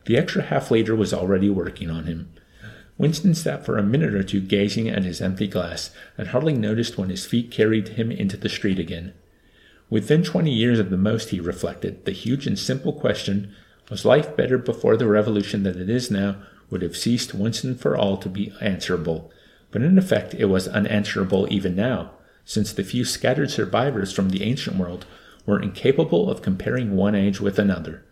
[0.06, 2.32] The extra half liter was already working on him.
[2.98, 6.98] Winston sat for a minute or two gazing at his empty glass, and hardly noticed
[6.98, 9.14] when his feet carried him into the street again.
[9.90, 13.54] Within twenty years at the most, he reflected, the huge and simple question,
[13.90, 16.38] was life better before the revolution than it is now,
[16.70, 19.32] would have ceased once and for all to be answerable.
[19.72, 22.12] But in effect, it was unanswerable even now
[22.50, 25.06] since the few scattered survivors from the ancient world
[25.46, 28.04] were incapable of comparing one age with another.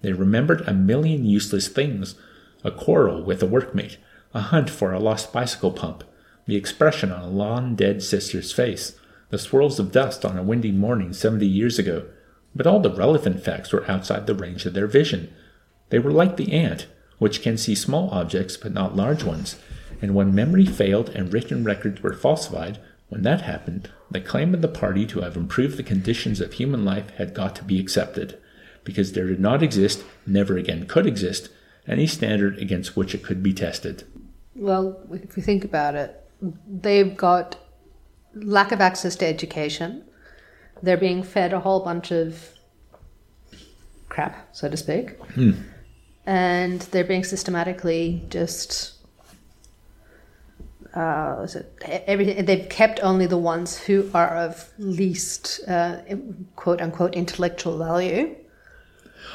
[0.00, 2.14] They remembered a million useless things
[2.62, 3.96] a quarrel with a workmate,
[4.32, 6.04] a hunt for a lost bicycle pump,
[6.46, 8.96] the expression on a long dead sister's face,
[9.30, 12.06] the swirls of dust on a windy morning seventy years ago.
[12.54, 15.34] But all the relevant facts were outside the range of their vision.
[15.90, 16.86] They were like the ant,
[17.24, 19.56] which can see small objects but not large ones,
[20.02, 24.60] and when memory failed and written records were falsified, when that happened, the claim of
[24.60, 28.38] the party to have improved the conditions of human life had got to be accepted,
[28.84, 31.48] because there did not exist, never again could exist,
[31.88, 34.04] any standard against which it could be tested.
[34.54, 36.22] Well, if you think about it,
[36.68, 37.56] they've got
[38.34, 40.04] lack of access to education.
[40.82, 42.50] They're being fed a whole bunch of
[44.10, 45.16] crap, so to speak.
[45.32, 45.52] Hmm.
[46.26, 48.94] And they're being systematically just
[50.94, 51.46] uh,
[51.82, 55.96] it everything they've kept only the ones who are of least uh,
[56.56, 58.34] quote unquote intellectual value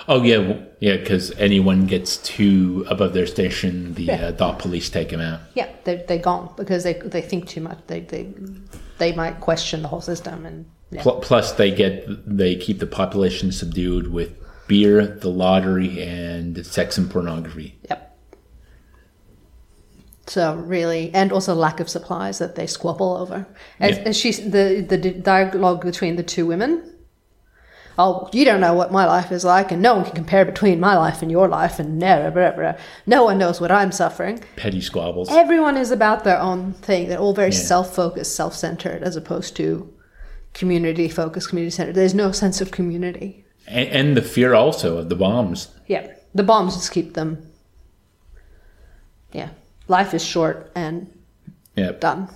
[0.08, 4.34] oh yeah yeah because anyone gets too above their station the yeah.
[4.40, 7.78] uh, police take them out yeah they're, they're gone because they, they think too much
[7.88, 8.32] they, they
[8.98, 11.04] they might question the whole system and yeah.
[11.04, 14.34] plus they get they keep the population subdued with
[14.70, 18.10] beer the lottery and sex and pornography yep
[20.30, 23.48] so really, and also lack of supplies that they squabble over.
[23.80, 24.04] As, yeah.
[24.04, 26.96] as she, the the dialogue between the two women.
[27.98, 30.80] Oh, you don't know what my life is like, and no one can compare between
[30.80, 32.76] my life and your life, and blah, blah, blah.
[33.06, 34.42] no one knows what I'm suffering.
[34.56, 35.30] Petty squabbles.
[35.30, 37.10] Everyone is about their own thing.
[37.10, 37.58] They're all very yeah.
[37.58, 39.92] self-focused, self-centered, as opposed to
[40.54, 41.96] community-focused, community-centered.
[41.96, 43.46] There's no sense of community.
[43.70, 45.70] And, and the fear also of the bombs.
[45.88, 47.50] Yeah, the bombs just keep them.
[49.32, 49.50] Yeah
[49.90, 51.12] life is short and
[51.76, 52.00] yep.
[52.00, 52.30] done.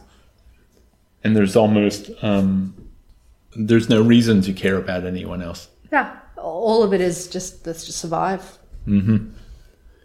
[1.23, 2.75] And there's almost um,
[3.55, 5.69] there's no reason to care about anyone else.
[5.91, 8.57] Yeah, all of it is just let's just survive.
[8.85, 9.29] Mm-hmm.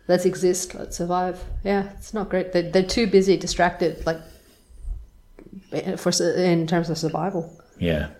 [0.07, 0.75] Let's exist.
[0.75, 1.43] Let's survive.
[1.65, 2.53] Yeah, it's not great.
[2.53, 4.21] They're, they're too busy, distracted, like
[5.97, 7.61] for in terms of survival.
[7.79, 8.11] Yeah.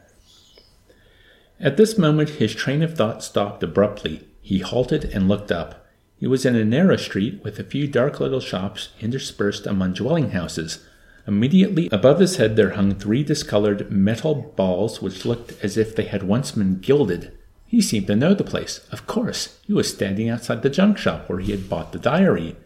[1.61, 4.29] At this moment, his train of thought stopped abruptly.
[4.41, 5.87] He halted and looked up.
[6.17, 10.31] He was in a narrow street with a few dark little shops interspersed among dwelling
[10.31, 10.85] houses.
[11.27, 16.05] Immediately above his head there hung three discolored metal balls which looked as if they
[16.05, 17.37] had once been gilded.
[17.67, 18.81] He seemed to know the place.
[18.91, 22.57] Of course, he was standing outside the junk shop where he had bought the diary.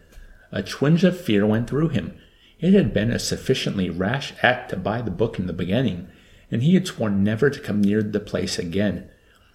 [0.51, 2.17] A twinge of fear went through him.
[2.59, 6.07] It had been a sufficiently rash act to buy the book in the beginning,
[6.53, 9.09] and he had sworn never to come near the place again.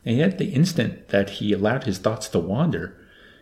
[0.05, 2.97] and yet the instant that he allowed his thoughts to wander,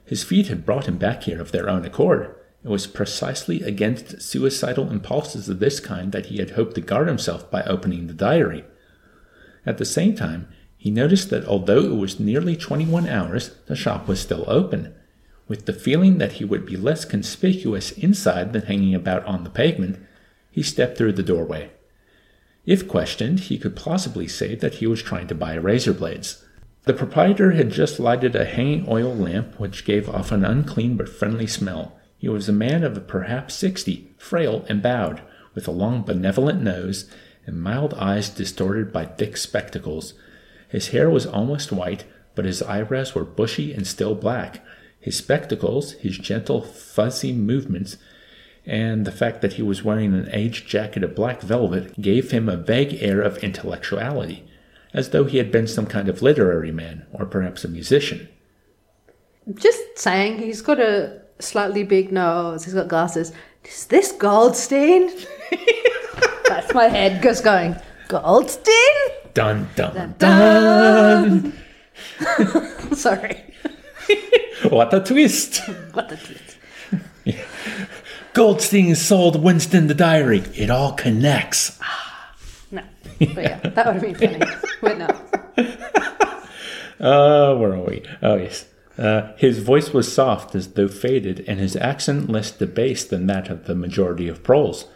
[0.04, 2.34] his feet had brought him back here of their own accord.
[2.62, 7.08] It was precisely against suicidal impulses of this kind that he had hoped to guard
[7.08, 8.64] himself by opening the diary.
[9.64, 14.06] At the same time, he noticed that although it was nearly 21 hours, the shop
[14.06, 14.94] was still open.
[15.48, 19.50] With the feeling that he would be less conspicuous inside than hanging about on the
[19.50, 19.98] pavement,
[20.50, 21.70] he stepped through the doorway.
[22.66, 26.44] If questioned, he could plausibly say that he was trying to buy razor blades.
[26.82, 31.08] The proprietor had just lighted a hanging oil lamp which gave off an unclean but
[31.08, 31.98] friendly smell.
[32.18, 35.22] He was a man of perhaps sixty, frail and bowed,
[35.54, 37.08] with a long benevolent nose
[37.46, 40.14] and mild eyes distorted by thick spectacles.
[40.68, 44.64] His hair was almost white, but his eyebrows were bushy and still black.
[44.98, 47.96] His spectacles, his gentle, fuzzy movements,
[48.66, 52.48] and the fact that he was wearing an aged jacket of black velvet gave him
[52.48, 54.44] a vague air of intellectuality,
[54.92, 58.28] as though he had been some kind of literary man, or perhaps a musician.
[59.54, 63.32] Just saying, he's got a slightly big nose, he's got glasses.
[63.64, 65.10] Is this Goldstein?
[66.48, 67.76] That's my head just going,
[68.08, 68.74] Goldstein?
[69.34, 71.52] Dun dun dun!
[72.18, 72.94] dun.
[72.94, 73.42] Sorry.
[74.70, 75.58] what a twist!
[75.92, 76.45] What a twist.
[78.36, 80.40] Goldstein sold Winston the diary.
[80.54, 81.80] It all connects.
[82.70, 82.82] No.
[83.18, 84.56] But yeah, that would have been funny.
[84.82, 85.08] But no.
[86.98, 88.02] Uh, where are we?
[88.22, 88.64] Oh, yes.
[88.96, 93.50] Uh, his voice was soft as though faded, and his accent less debased than that
[93.50, 94.86] of the majority of proles.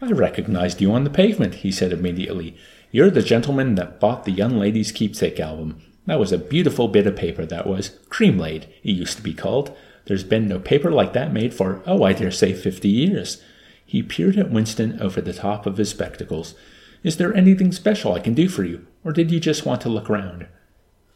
[0.00, 2.56] I recognized you on the pavement, he said immediately.
[2.90, 5.80] You're the gentleman that bought the young lady's keepsake album.
[6.06, 7.90] That was a beautiful bit of paper, that was.
[8.08, 9.76] Cream laid, it used to be called.
[10.06, 13.42] There's been no paper like that made for, oh, I dare say, fifty years.
[13.86, 16.54] He peered at Winston over the top of his spectacles.
[17.02, 19.88] Is there anything special I can do for you, or did you just want to
[19.88, 20.46] look round?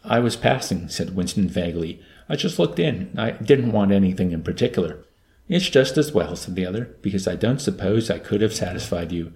[0.05, 2.01] I was passing, said Winston vaguely.
[2.29, 3.13] I just looked in.
[3.17, 5.05] I didn't want anything in particular.
[5.49, 9.13] It's just as well, said the other, because I don't suppose I could have satisfied
[9.13, 9.33] you.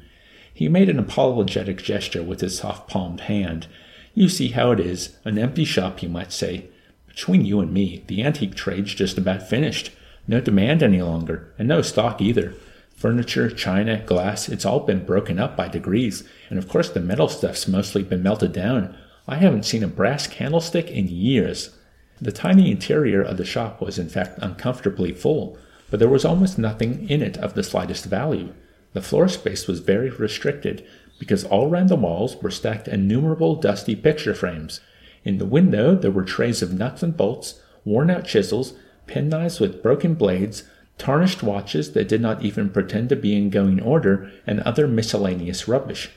[0.53, 3.67] He made an apologetic gesture with his soft palmed hand.
[4.15, 5.17] You see how it is.
[5.25, 6.69] An empty shop, you might say.
[7.15, 9.93] Between you and me, the antique trade's just about finished.
[10.27, 12.55] No demand any longer, and no stock either.
[12.97, 17.29] Furniture, china, glass, it's all been broken up by degrees, and of course the metal
[17.29, 18.97] stuff's mostly been melted down.
[19.29, 21.77] I haven't seen a brass candlestick in years.
[22.21, 25.59] The tiny interior of the shop was in fact uncomfortably full,
[25.91, 28.55] but there was almost nothing in it of the slightest value.
[28.95, 30.87] The floor space was very restricted,
[31.19, 34.81] because all round the walls were stacked innumerable dusty picture frames.
[35.25, 38.75] In the window there were trays of nuts and bolts, worn out chisels,
[39.07, 40.65] penknives with broken blades,
[40.99, 45.67] tarnished watches that did not even pretend to be in going order, and other miscellaneous
[45.67, 46.11] rubbish.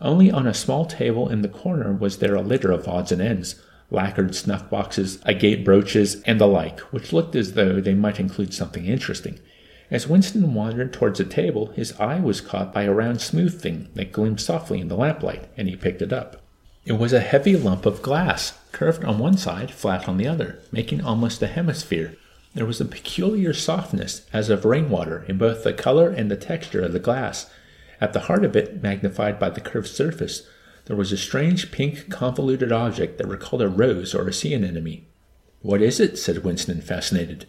[0.00, 3.22] Only on a small table in the corner was there a litter of odds and
[3.22, 8.20] ends, lacquered snuff boxes, agate brooches, and the like, which looked as though they might
[8.20, 9.38] include something interesting.
[9.90, 13.88] As Winston wandered towards the table, his eye was caught by a round smooth thing
[13.94, 16.42] that gleamed softly in the lamplight, and he picked it up.
[16.86, 20.60] It was a heavy lump of glass, curved on one side, flat on the other,
[20.70, 22.16] making almost a hemisphere.
[22.54, 26.82] There was a peculiar softness, as of rainwater, in both the color and the texture
[26.82, 27.50] of the glass.
[28.00, 30.46] At the heart of it, magnified by the curved surface,
[30.84, 35.06] there was a strange pink convoluted object that recalled a rose or a sea anemone.
[35.62, 36.16] What is it?
[36.16, 37.46] said Winston, fascinated.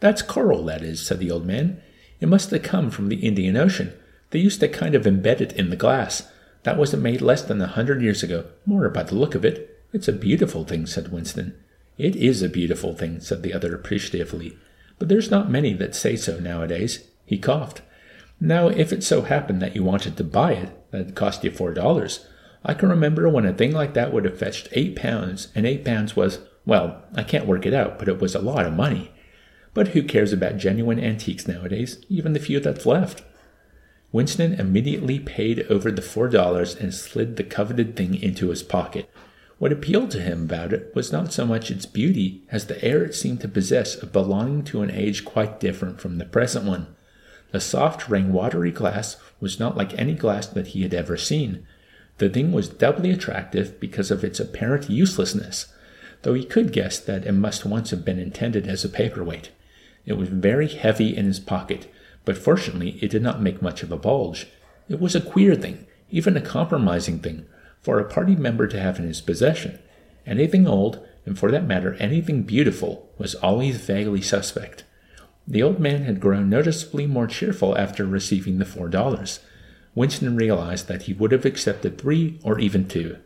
[0.00, 1.80] That's coral, that is, said the old man.
[2.18, 3.92] It must have come from the Indian Ocean.
[4.30, 6.28] They used to kind of embed it in the glass.
[6.62, 9.82] That wasn't made less than a hundred years ago, more by the look of it.
[9.92, 11.56] It's a beautiful thing, said Winston.
[11.98, 14.56] It is a beautiful thing, said the other appreciatively.
[14.98, 17.08] But there's not many that say so nowadays.
[17.26, 17.82] He coughed.
[18.40, 21.72] Now, if it so happened that you wanted to buy it, that'd cost you four
[21.72, 22.26] dollars.
[22.64, 25.84] I can remember when a thing like that would have fetched eight pounds, and eight
[25.84, 29.12] pounds was, well, I can't work it out, but it was a lot of money.
[29.72, 33.22] But who cares about genuine antiques nowadays, even the few that's left?
[34.12, 39.08] Winston immediately paid over the four dollars and slid the coveted thing into his pocket.
[39.58, 43.04] What appealed to him about it was not so much its beauty as the air
[43.04, 46.88] it seemed to possess of belonging to an age quite different from the present one.
[47.52, 51.66] The soft, rain-watery glass was not like any glass that he had ever seen.
[52.18, 55.72] The thing was doubly attractive because of its apparent uselessness,
[56.22, 59.50] though he could guess that it must once have been intended as a paperweight.
[60.06, 61.92] It was very heavy in his pocket,
[62.24, 64.46] but fortunately it did not make much of a bulge.
[64.88, 67.46] It was a queer thing, even a compromising thing,
[67.80, 69.78] for a party member to have in his possession.
[70.26, 74.84] Anything old, and for that matter anything beautiful, was always vaguely suspect.
[75.46, 79.40] The old man had grown noticeably more cheerful after receiving the four dollars.
[79.94, 83.16] Winston realized that he would have accepted three or even two.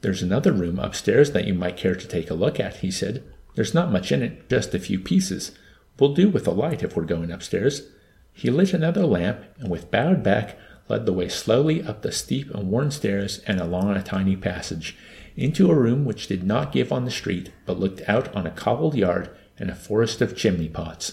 [0.00, 3.24] There's another room upstairs that you might care to take a look at, he said.
[3.54, 5.52] There's not much in it, just a few pieces.
[5.98, 7.88] We'll do with a light if we're going upstairs.
[8.34, 10.58] He lit another lamp, and with bowed back,
[10.88, 14.96] led the way slowly up the steep and worn stairs and along a tiny passage,
[15.36, 18.50] into a room which did not give on the street, but looked out on a
[18.50, 21.12] cobbled yard and a forest of chimney pots.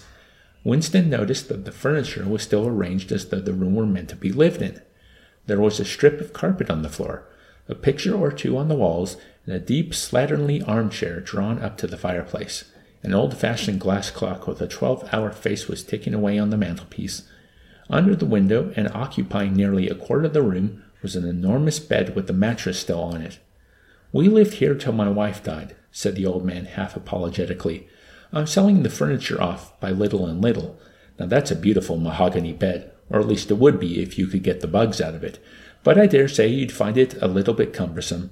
[0.64, 4.16] Winston noticed that the furniture was still arranged as though the room were meant to
[4.16, 4.82] be lived in.
[5.46, 7.28] There was a strip of carpet on the floor,
[7.68, 11.88] a picture or two on the walls, and a deep slatternly armchair drawn up to
[11.88, 12.66] the fireplace.
[13.04, 16.58] An old fashioned glass clock with a twelve hour face was ticking away on the
[16.58, 17.24] mantelpiece.
[17.90, 22.16] Under the window, and occupying nearly a quarter of the room, was an enormous bed
[22.16, 23.40] with the mattress still on it.
[24.12, 27.88] We lived here till my wife died, said the old man half apologetically.
[28.32, 30.80] I'm selling the furniture off by little and little.
[31.20, 34.44] Now that's a beautiful mahogany bed, or at least it would be if you could
[34.44, 35.40] get the bugs out of it,
[35.84, 38.32] but I dare say you'd find it a little bit cumbersome.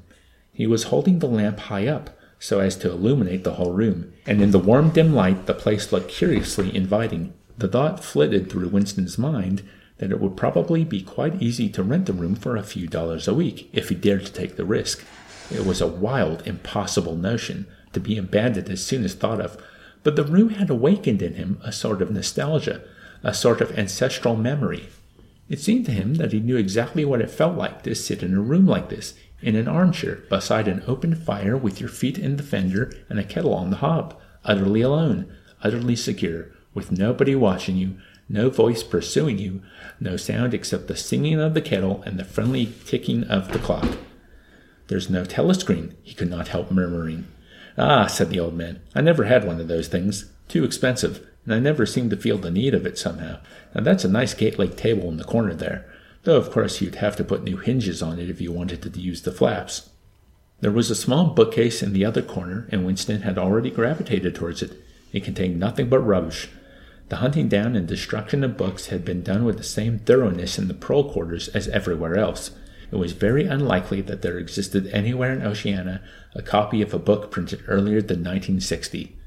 [0.53, 4.42] He was holding the lamp high up, so as to illuminate the whole room, and
[4.42, 7.34] in the warm dim light the place looked curiously inviting.
[7.58, 9.64] The thought flitted through Winston's mind
[9.98, 13.28] that it would probably be quite easy to rent the room for a few dollars
[13.28, 15.04] a week if he dared to take the risk.
[15.52, 19.62] It was a wild, impossible notion to be abandoned as soon as thought of,
[20.04, 22.82] but the room had awakened in him a sort of nostalgia,
[23.24, 24.88] a sort of ancestral memory.
[25.50, 28.38] It seemed to him that he knew exactly what it felt like to sit in
[28.38, 32.36] a room like this, in an armchair, beside an open fire with your feet in
[32.36, 35.32] the fender and a kettle on the hob, utterly alone,
[35.64, 39.62] utterly secure, with nobody watching you, no voice pursuing you,
[40.00, 43.98] no sound except the singing of the kettle and the friendly ticking of the clock.
[44.88, 47.28] There's no telescreen, he could not help murmuring.
[47.78, 50.32] Ah, said the old man, I never had one of those things.
[50.48, 53.40] Too expensive, and I never seemed to feel the need of it somehow.
[53.74, 55.90] Now that's a nice gate leg table in the corner there,
[56.30, 58.99] though of course you'd have to put new hinges on it if you wanted to
[58.99, 59.89] use the flaps.
[60.59, 64.61] There was a small bookcase in the other corner, and Winston had already gravitated towards
[64.61, 64.73] it.
[65.11, 66.49] It contained nothing but rubbish,
[67.09, 70.67] the hunting down and destruction of books had been done with the same thoroughness in
[70.67, 72.51] the prole quarters as everywhere else.
[72.91, 76.01] It was very unlikely that there existed anywhere in Oceania
[76.36, 79.17] a copy of a book printed earlier than 1960.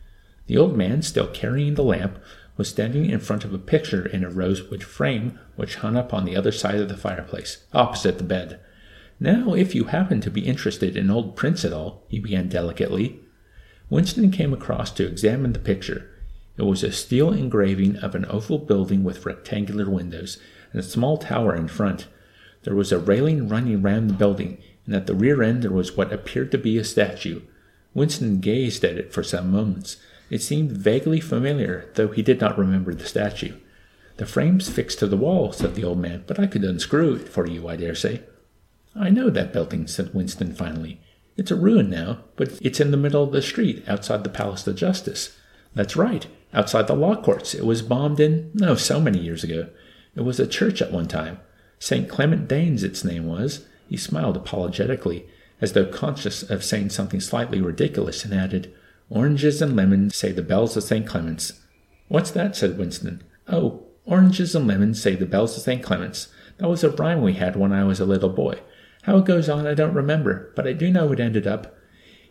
[0.46, 2.18] The old man, still carrying the lamp,
[2.56, 6.24] was standing in front of a picture in a rosewood frame which hung up on
[6.24, 8.60] the other side of the fireplace, opposite the bed.
[9.18, 13.20] Now, if you happen to be interested in old prints at all, he began delicately.
[13.88, 16.10] Winston came across to examine the picture.
[16.56, 20.38] It was a steel engraving of an oval building with rectangular windows
[20.72, 22.08] and a small tower in front.
[22.64, 25.96] There was a railing running round the building, and at the rear end there was
[25.96, 27.42] what appeared to be a statue.
[27.94, 29.96] Winston gazed at it for some moments.
[30.32, 33.58] It seemed vaguely familiar, though he did not remember the statue.
[34.16, 37.28] The frame's fixed to the wall, said the old man, but I could unscrew it
[37.28, 38.22] for you, I dare say.
[38.96, 41.02] I know that building, said Winston finally.
[41.36, 44.66] It's a ruin now, but it's in the middle of the street, outside the Palace
[44.66, 45.36] of Justice.
[45.74, 47.54] That's right outside the law courts.
[47.54, 49.68] It was bombed in, no, so many years ago.
[50.14, 51.40] It was a church at one time.
[51.78, 52.08] St.
[52.08, 53.66] Clement Danes, its name was.
[53.86, 55.26] He smiled apologetically,
[55.60, 58.72] as though conscious of saying something slightly ridiculous, and added,
[59.14, 61.06] Oranges and lemons, say the bells of St.
[61.06, 61.60] Clement's.
[62.08, 62.56] What's that?
[62.56, 63.22] said Winston.
[63.46, 65.82] Oh, oranges and lemons, say the bells of St.
[65.82, 66.28] Clement's.
[66.56, 68.60] That was a rhyme we had when I was a little boy.
[69.02, 71.76] How it goes on I don't remember, but I do know it ended up.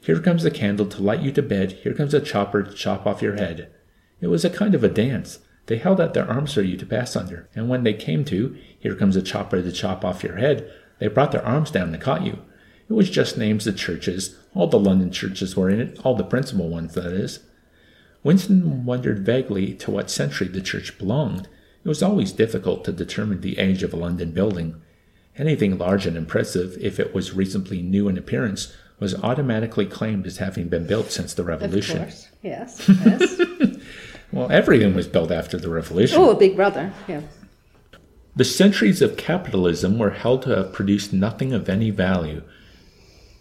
[0.02, 3.06] Here comes the candle to light you to bed, here comes a chopper to chop
[3.06, 3.72] off your head.
[4.20, 5.38] It was a kind of a dance.
[5.68, 8.58] They held out their arms for you to pass under, and when they came to,
[8.80, 10.68] here comes a chopper to chop off your head,
[10.98, 12.40] they brought their arms down and caught you.
[12.92, 14.36] It was just names of churches.
[14.54, 17.40] All the London churches were in it, all the principal ones, that is.
[18.22, 21.48] Winston wondered vaguely to what century the church belonged.
[21.86, 24.82] It was always difficult to determine the age of a London building.
[25.38, 30.40] Anything large and impressive, if it was reasonably new in appearance, was automatically claimed as
[30.40, 32.02] having been built since the Revolution.
[32.02, 33.42] Of course, yes, yes.
[34.34, 36.18] Well, everything was built after the revolution.
[36.18, 37.22] Oh, a Big Brother, yeah.
[38.36, 42.44] The centuries of capitalism were held to have produced nothing of any value.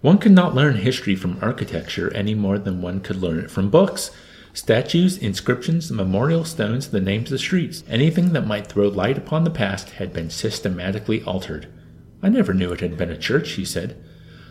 [0.00, 3.68] One could not learn history from architecture any more than one could learn it from
[3.68, 4.10] books.
[4.54, 9.50] Statues, inscriptions, memorial stones, the names of streets, anything that might throw light upon the
[9.50, 11.68] past had been systematically altered.
[12.22, 14.02] I never knew it had been a church, he said.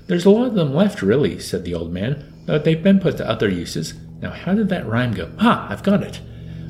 [0.06, 3.18] There's a lot of them left, really, said the old man, but they've been put
[3.18, 3.95] to other uses.
[4.22, 5.32] Now, how did that rhyme go?
[5.39, 6.22] Ah, I've got it.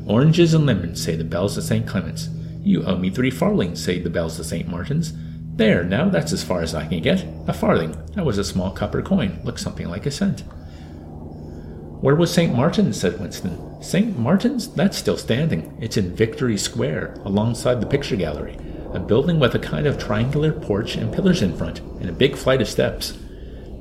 [0.08, 1.86] Oranges and lemons, say the bells of St.
[1.86, 2.30] Clement's.
[2.64, 4.68] You owe me three farthings, say the bells of St.
[4.68, 5.14] Martin's.
[5.60, 7.26] There, now that's as far as I can get.
[7.46, 7.92] A farthing.
[8.14, 9.42] That was a small copper coin.
[9.44, 10.40] Looks something like a cent.
[12.00, 12.56] Where was St.
[12.56, 12.98] Martin's?
[12.98, 13.84] said Winston.
[13.84, 14.18] St.
[14.18, 14.74] Martin's?
[14.74, 15.78] That's still standing.
[15.82, 18.58] It's in Victory Square, alongside the picture gallery.
[18.94, 22.38] A building with a kind of triangular porch and pillars in front, and a big
[22.38, 23.18] flight of steps.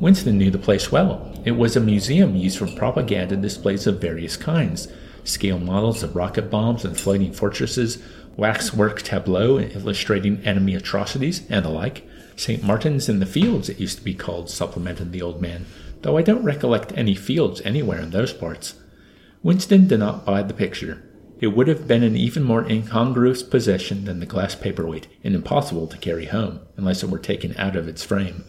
[0.00, 1.32] Winston knew the place well.
[1.44, 4.88] It was a museum used for propaganda displays of various kinds
[5.22, 8.02] scale models of rocket bombs and floating fortresses,
[8.38, 12.08] waxwork tableaux illustrating enemy atrocities, and the like.
[12.36, 12.62] St.
[12.62, 15.66] Martin's in the Fields, it used to be called, supplemented the old man,
[16.02, 18.76] though I don't recollect any fields anywhere in those parts.
[19.42, 21.02] Winston did not buy the picture.
[21.40, 25.88] It would have been an even more incongruous possession than the glass paperweight, and impossible
[25.88, 28.44] to carry home, unless it were taken out of its frame.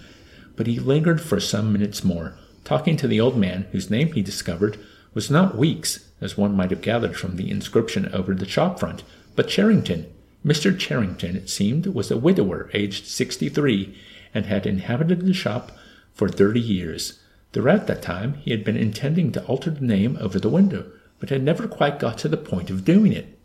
[0.55, 4.21] But he lingered for some minutes more, talking to the old man, whose name he
[4.21, 4.77] discovered
[5.15, 9.03] was not Weeks, as one might have gathered from the inscription over the shop front,
[9.35, 10.11] but Charrington.
[10.45, 10.77] Mr.
[10.77, 13.97] Charrington, it seemed, was a widower aged sixty three,
[14.33, 15.71] and had inhabited the shop
[16.13, 17.19] for thirty years.
[17.51, 21.29] Throughout that time he had been intending to alter the name over the window, but
[21.29, 23.37] had never quite got to the point of doing it.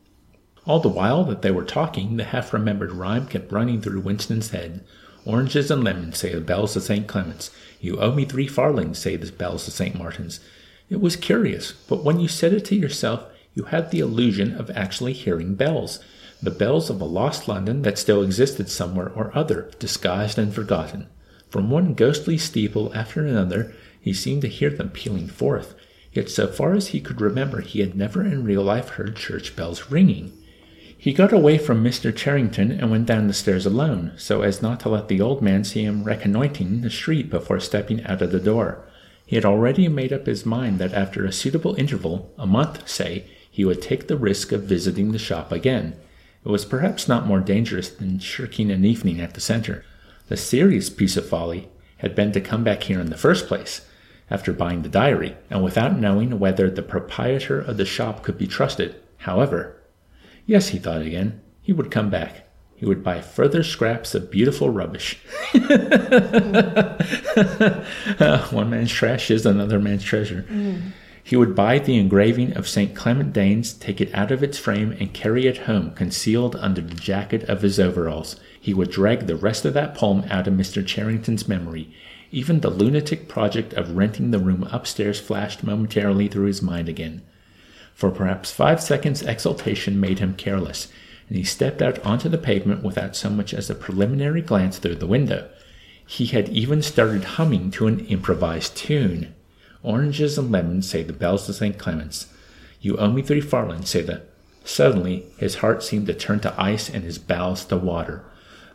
[0.66, 4.50] All the while that they were talking, the half remembered rhyme kept running through Winston's
[4.50, 4.84] head.
[5.26, 7.06] Oranges and lemons, say the bells of St.
[7.06, 7.50] Clement's.
[7.80, 9.96] You owe me three farthings, say the bells of St.
[9.98, 10.40] Martin's.
[10.88, 13.24] It was curious, but when you said it to yourself,
[13.54, 16.00] you had the illusion of actually hearing bells.
[16.42, 21.06] The bells of a lost London that still existed somewhere or other, disguised and forgotten.
[21.48, 25.74] From one ghostly steeple after another, he seemed to hear them pealing forth.
[26.12, 29.56] Yet, so far as he could remember, he had never in real life heard church
[29.56, 30.32] bells ringing.
[30.96, 32.14] He got away from Mr.
[32.14, 35.62] Charrington and went down the stairs alone, so as not to let the old man
[35.62, 38.88] see him reconnoitring the street before stepping out of the door.
[39.26, 43.26] He had already made up his mind that after a suitable interval, a month, say,
[43.54, 45.94] he would take the risk of visiting the shop again.
[46.44, 49.84] It was perhaps not more dangerous than shirking an evening at the center.
[50.26, 53.86] The serious piece of folly had been to come back here in the first place,
[54.28, 58.48] after buying the diary, and without knowing whether the proprietor of the shop could be
[58.48, 58.96] trusted.
[59.18, 59.80] However,
[60.46, 62.44] yes, he thought again, he would come back
[62.76, 65.18] he would buy further scraps of beautiful rubbish.
[68.18, 70.44] uh, one man's trash is another man's treasure.
[70.50, 70.92] Mm.
[71.24, 72.94] He would buy the engraving of St.
[72.94, 76.94] Clement Danes, take it out of its frame, and carry it home concealed under the
[76.94, 78.38] jacket of his overalls.
[78.60, 80.86] He would drag the rest of that poem out of Mr.
[80.86, 81.92] Charrington's memory.
[82.30, 87.22] Even the lunatic project of renting the room upstairs flashed momentarily through his mind again.
[87.94, 90.88] For perhaps five seconds, exultation made him careless
[91.28, 94.96] and he stepped out onto the pavement without so much as a preliminary glance through
[94.96, 95.48] the window.
[96.06, 99.34] He had even started humming to an improvised tune.
[99.84, 101.78] Oranges and lemons, say the bells of St.
[101.78, 102.26] Clement's.
[102.80, 104.22] You owe me three farthings, say the.
[104.64, 108.24] Suddenly, his heart seemed to turn to ice and his bowels to water.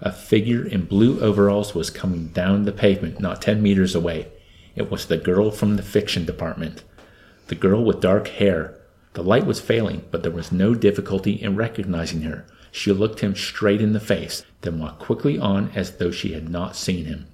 [0.02, 4.28] A figure in blue overalls was coming down the pavement not ten meters away.
[4.76, 6.84] It was the girl from the fiction department.
[7.48, 8.80] The girl with dark hair,
[9.14, 12.46] the light was failing, but there was no difficulty in recognizing her.
[12.72, 16.50] She looked him straight in the face, then walked quickly on as though she had
[16.50, 17.26] not seen him.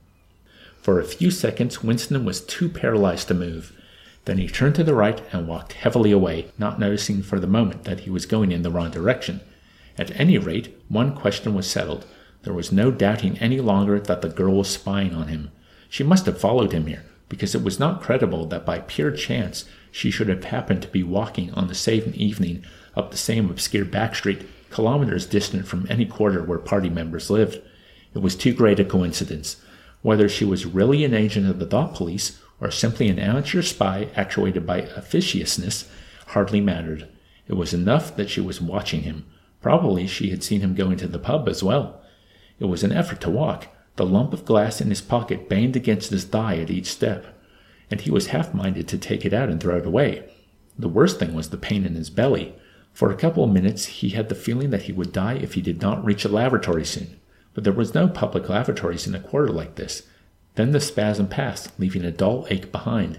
[0.86, 3.74] For a few seconds, Winston was too paralyzed to move.
[4.26, 7.86] Then he turned to the right and walked heavily away, not noticing for the moment
[7.86, 9.42] that he was going in the wrong direction.
[9.98, 12.06] At any rate, one question was settled.
[12.44, 15.50] There was no doubting any longer that the girl was spying on him.
[15.90, 19.66] She must have followed him here, because it was not credible that by pure chance
[19.92, 22.64] she should have happened to be walking on the same evening
[22.96, 27.60] up the same obscure back street, kilometers distant from any quarter where party members lived.
[28.14, 29.58] It was too great a coincidence.
[30.06, 34.10] Whether she was really an agent of the thought police or simply an amateur spy
[34.16, 35.90] actuated by officiousness
[36.28, 37.08] hardly mattered.
[37.48, 39.26] It was enough that she was watching him.
[39.64, 42.04] Probably she had seen him go into the pub as well.
[42.60, 43.70] It was an effort to walk.
[43.96, 47.26] The lump of glass in his pocket banged against his thigh at each step
[47.90, 50.30] and he was half minded to take it out and throw it away.
[50.78, 52.54] The worst thing was the pain in his belly.
[52.94, 55.64] For a couple of minutes he had the feeling that he would die if he
[55.64, 57.20] did not reach a lavatory soon,
[57.56, 60.04] but there was no public lavatories in a quarter like this.
[60.54, 63.18] Then the spasm passed, leaving a dull ache behind.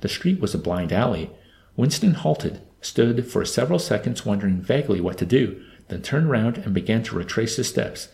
[0.00, 1.30] The street was a blind alley.
[1.76, 6.74] Winston halted, stood for several seconds wondering vaguely what to do, then turned round and
[6.74, 8.08] began to retrace his steps.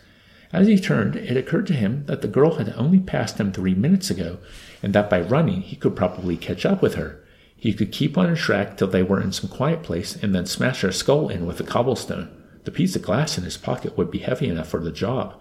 [0.51, 3.73] As he turned, it occurred to him that the girl had only passed him three
[3.73, 4.37] minutes ago,
[4.83, 7.23] and that by running he could probably catch up with her.
[7.55, 10.45] He could keep on her track till they were in some quiet place and then
[10.45, 12.29] smash her skull in with a cobblestone.
[12.65, 15.39] The piece of glass in his pocket would be heavy enough for the job.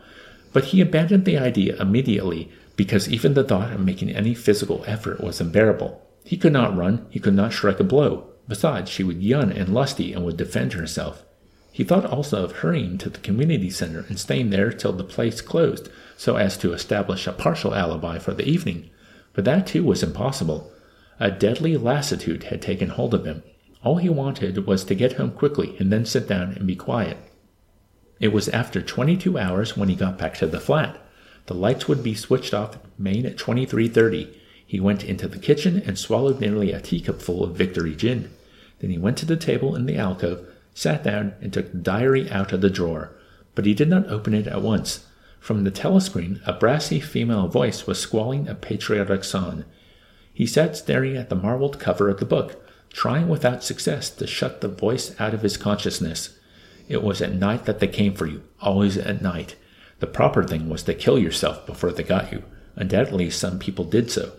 [0.53, 5.21] But he abandoned the idea immediately because even the thought of making any physical effort
[5.21, 6.01] was unbearable.
[6.25, 8.29] He could not run, he could not strike a blow.
[8.49, 11.25] Besides, she would yawn and lusty and would defend herself.
[11.71, 15.41] He thought also of hurrying to the community center and staying there till the place
[15.41, 18.91] closed, so as to establish a partial alibi for the evening.
[19.33, 20.71] But that too was impossible.
[21.19, 23.43] A deadly lassitude had taken hold of him.
[23.83, 27.17] All he wanted was to get home quickly and then sit down and be quiet.
[28.23, 30.97] It was after 22 hours when he got back to the flat.
[31.47, 34.29] The lights would be switched off main at 23:30.
[34.64, 38.31] He went into the kitchen and swallowed nearly a teacupful of victory gin.
[38.79, 42.31] Then he went to the table in the alcove, sat down, and took the diary
[42.31, 43.11] out of the drawer.
[43.57, 45.05] But he did not open it at once.
[45.41, 49.64] From the telescreen, a brassy female voice was squalling a patriotic song.
[50.33, 54.61] He sat staring at the marbled cover of the book, trying without success to shut
[54.61, 56.39] the voice out of his consciousness.
[56.89, 59.57] It was at night that they came for you, always at night.
[60.01, 62.43] The proper thing was to kill yourself before they got you.
[62.76, 64.33] Undoubtedly, some people did so.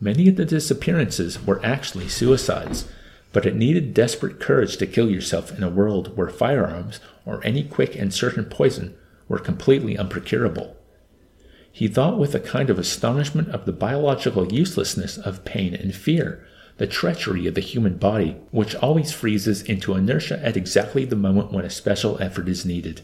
[0.00, 2.88] Many of the disappearances were actually suicides,
[3.32, 7.62] but it needed desperate courage to kill yourself in a world where firearms or any
[7.62, 8.96] quick and certain poison
[9.28, 10.74] were completely unprocurable.
[11.70, 16.44] He thought with a kind of astonishment of the biological uselessness of pain and fear,
[16.80, 21.52] the treachery of the human body, which always freezes into inertia at exactly the moment
[21.52, 23.02] when a special effort is needed.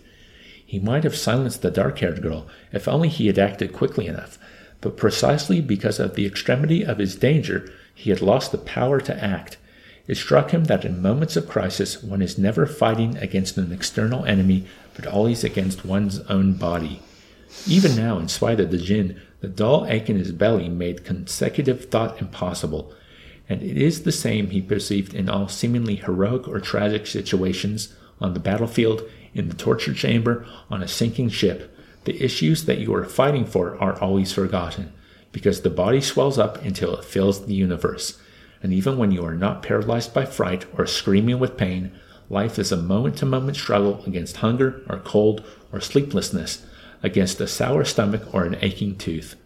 [0.65, 4.39] He might have silenced the dark haired girl if only he had acted quickly enough,
[4.81, 9.23] but precisely because of the extremity of his danger, he had lost the power to
[9.23, 9.59] act.
[10.07, 14.25] It struck him that in moments of crisis one is never fighting against an external
[14.25, 14.65] enemy,
[14.95, 17.03] but always against one's own body.
[17.67, 21.91] Even now, in spite of the gin, the dull ache in his belly made consecutive
[21.91, 22.95] thought impossible,
[23.49, 28.35] and it is the same he perceived in all seemingly heroic or tragic situations on
[28.35, 29.03] the battlefield,
[29.35, 33.77] in the torture chamber, on a sinking ship, the issues that you are fighting for
[33.81, 34.93] are always forgotten,
[35.33, 38.19] because the body swells up until it fills the universe.
[38.63, 41.93] And even when you are not paralyzed by fright or screaming with pain,
[42.31, 46.65] life is a moment to moment struggle against hunger or cold or sleeplessness,
[47.03, 49.37] against a sour stomach or an aching tooth.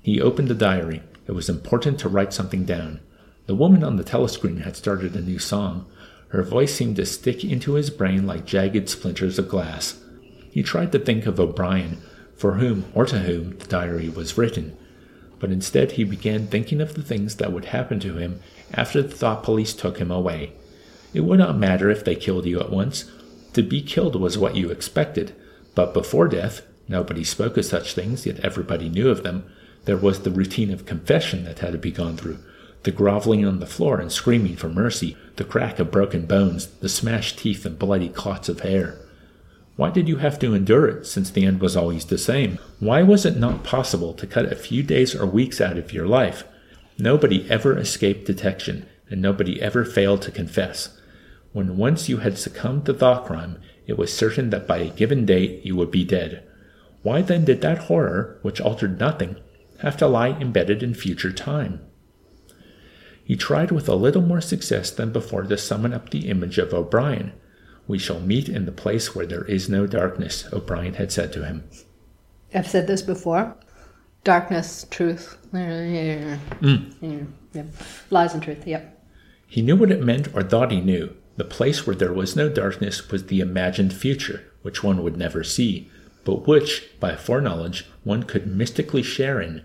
[0.00, 1.02] He opened the diary.
[1.26, 3.00] It was important to write something down.
[3.46, 5.86] The woman on the telescreen had started a new song.
[6.28, 10.00] Her voice seemed to stick into his brain like jagged splinters of glass.
[10.50, 11.98] He tried to think of O'Brien,
[12.36, 14.76] for whom or to whom the diary was written,
[15.38, 18.40] but instead he began thinking of the things that would happen to him
[18.72, 20.52] after the thought police took him away.
[21.12, 23.10] It would not matter if they killed you at once.
[23.52, 25.34] To be killed was what you expected,
[25.74, 29.44] but before death, nobody spoke of such things, yet everybody knew of them.
[29.84, 32.38] There was the routine of confession that had to be gone through,
[32.84, 36.88] the groveling on the floor and screaming for mercy, the crack of broken bones, the
[36.88, 38.98] smashed teeth and bloody clots of hair.
[39.76, 42.58] Why did you have to endure it, since the end was always the same?
[42.78, 46.06] Why was it not possible to cut a few days or weeks out of your
[46.06, 46.44] life?
[46.96, 50.96] Nobody ever escaped detection, and nobody ever failed to confess.
[51.52, 55.26] When once you had succumbed to thought crime, it was certain that by a given
[55.26, 56.46] date you would be dead.
[57.02, 59.36] Why then did that horror, which altered nothing,
[59.80, 61.80] have to lie embedded in future time?
[63.24, 66.74] He tried with a little more success than before to summon up the image of
[66.74, 67.32] O'Brien,
[67.86, 71.44] we shall meet in the place where there is no darkness, O'Brien had said to
[71.44, 71.64] him.
[72.54, 73.56] I've said this before.
[74.22, 75.36] Darkness, truth.
[75.52, 77.26] Mm.
[77.52, 77.62] Yeah.
[78.10, 79.02] Lies and truth, yep.
[79.46, 81.14] He knew what it meant or thought he knew.
[81.36, 85.44] The place where there was no darkness was the imagined future, which one would never
[85.44, 85.90] see,
[86.24, 89.62] but which, by foreknowledge, one could mystically share in.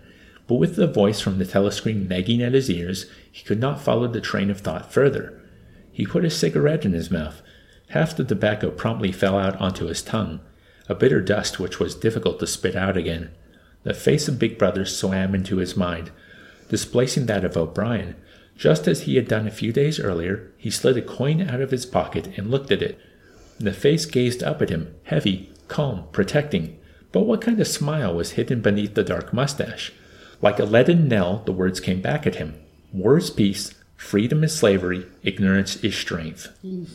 [0.50, 4.08] But with the voice from the telescreen nagging at his ears, he could not follow
[4.08, 5.40] the train of thought further.
[5.92, 7.40] He put his cigarette in his mouth,
[7.90, 10.40] Half the tobacco promptly fell out onto his tongue,
[10.88, 13.30] a bitter dust which was difficult to spit out again.
[13.84, 16.10] The face of Big Brother swam into his mind,
[16.68, 18.16] displacing that of O'Brien.
[18.56, 21.70] Just as he had done a few days earlier, he slid a coin out of
[21.70, 22.98] his pocket and looked at it.
[23.60, 26.76] The face gazed up at him, heavy, calm, protecting.
[27.12, 29.92] But what kind of smile was hidden beneath the dark mustache?
[30.42, 32.54] Like a leaden knell, the words came back at him
[32.92, 36.48] War is peace, freedom is slavery, ignorance is strength.
[36.64, 36.88] Mm.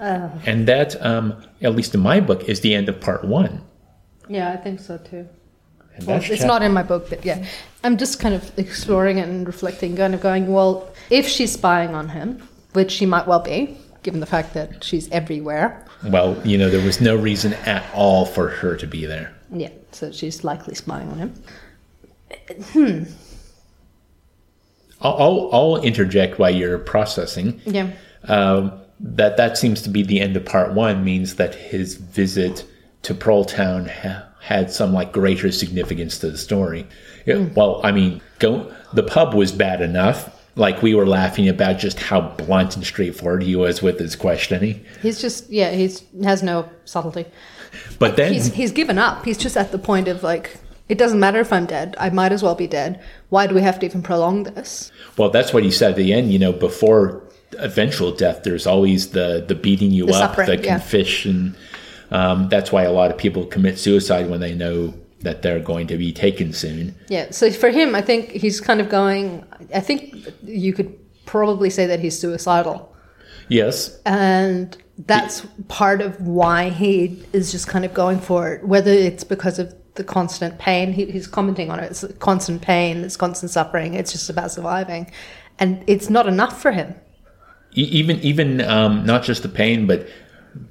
[0.00, 3.62] And that, um, at least in my book, is the end of part one.
[4.28, 5.28] Yeah, I think so too.
[6.06, 7.44] Well, it's not in my book, but yeah,
[7.84, 11.94] I'm just kind of exploring it and reflecting, kind of going, well, if she's spying
[11.94, 15.84] on him, which she might well be, given the fact that she's everywhere.
[16.04, 19.34] Well, you know, there was no reason at all for her to be there.
[19.52, 21.34] Yeah, so she's likely spying on him.
[22.72, 23.04] Hmm.
[25.02, 27.60] I'll, I'll, I'll interject while you're processing.
[27.64, 27.90] Yeah.
[28.24, 32.66] Um, that that seems to be the end of part one means that his visit
[33.02, 36.86] to Pearltown ha- had some like greater significance to the story.
[37.24, 37.54] It, mm.
[37.54, 40.36] Well, I mean, go the pub was bad enough.
[40.56, 44.84] Like we were laughing about just how blunt and straightforward he was with his questioning.
[45.00, 47.24] He's just yeah, he's has no subtlety.
[47.98, 49.24] But then he's he's given up.
[49.24, 50.58] He's just at the point of like
[50.90, 51.94] it doesn't matter if I'm dead.
[51.98, 53.00] I might as well be dead.
[53.28, 54.90] Why do we have to even prolong this?
[55.16, 56.32] Well, that's what he said at the end.
[56.32, 57.22] You know, before
[57.58, 61.56] eventual death, there's always the the beating you the up, the confession.
[62.10, 65.86] Um, that's why a lot of people commit suicide when they know that they're going
[65.86, 66.96] to be taken soon.
[67.08, 67.30] Yeah.
[67.30, 69.44] So for him, I think he's kind of going.
[69.72, 72.92] I think you could probably say that he's suicidal,
[73.48, 74.76] Yes, and
[75.06, 78.66] that's part of why he is just kind of going for it.
[78.66, 81.90] Whether it's because of the constant pain, he, he's commenting on it.
[81.90, 83.92] It's constant pain, it's constant suffering.
[83.92, 85.10] It's just about surviving,
[85.58, 86.94] and it's not enough for him.
[87.72, 90.08] Even even um, not just the pain, but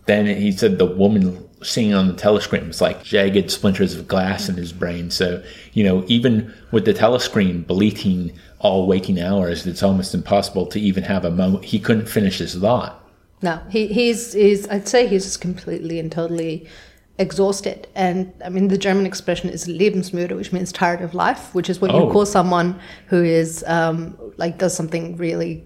[0.08, 4.50] then he said the woman seeing on the telescreen was like jagged splinters of glass
[4.50, 5.12] in his brain.
[5.12, 10.80] So you know, even with the telescreen bleating all waking hours, it's almost impossible to
[10.80, 11.66] even have a moment.
[11.66, 12.96] He couldn't finish his thought.
[13.44, 14.68] No, he, he's he's.
[14.70, 16.68] I'd say he's just completely and totally
[17.20, 17.88] exhausted.
[17.96, 21.80] And I mean, the German expression is Lebensmüde, which means tired of life, which is
[21.82, 22.06] what Oh.
[22.08, 25.64] you call someone who is um, like does something really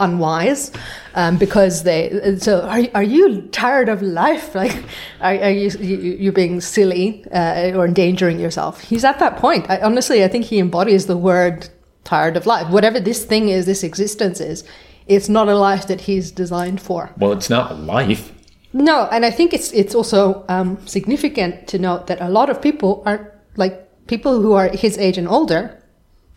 [0.00, 0.72] unwise
[1.14, 4.74] um, because they so are, are you tired of life like
[5.20, 9.70] are, are you, you you're being silly uh, or endangering yourself he's at that point
[9.70, 11.68] I, honestly i think he embodies the word
[12.02, 14.64] tired of life whatever this thing is this existence is
[15.06, 18.32] it's not a life that he's designed for Well, it's not life.
[18.72, 22.60] No, and I think it's it's also um, significant to note that a lot of
[22.62, 25.82] people are like people who are his age and older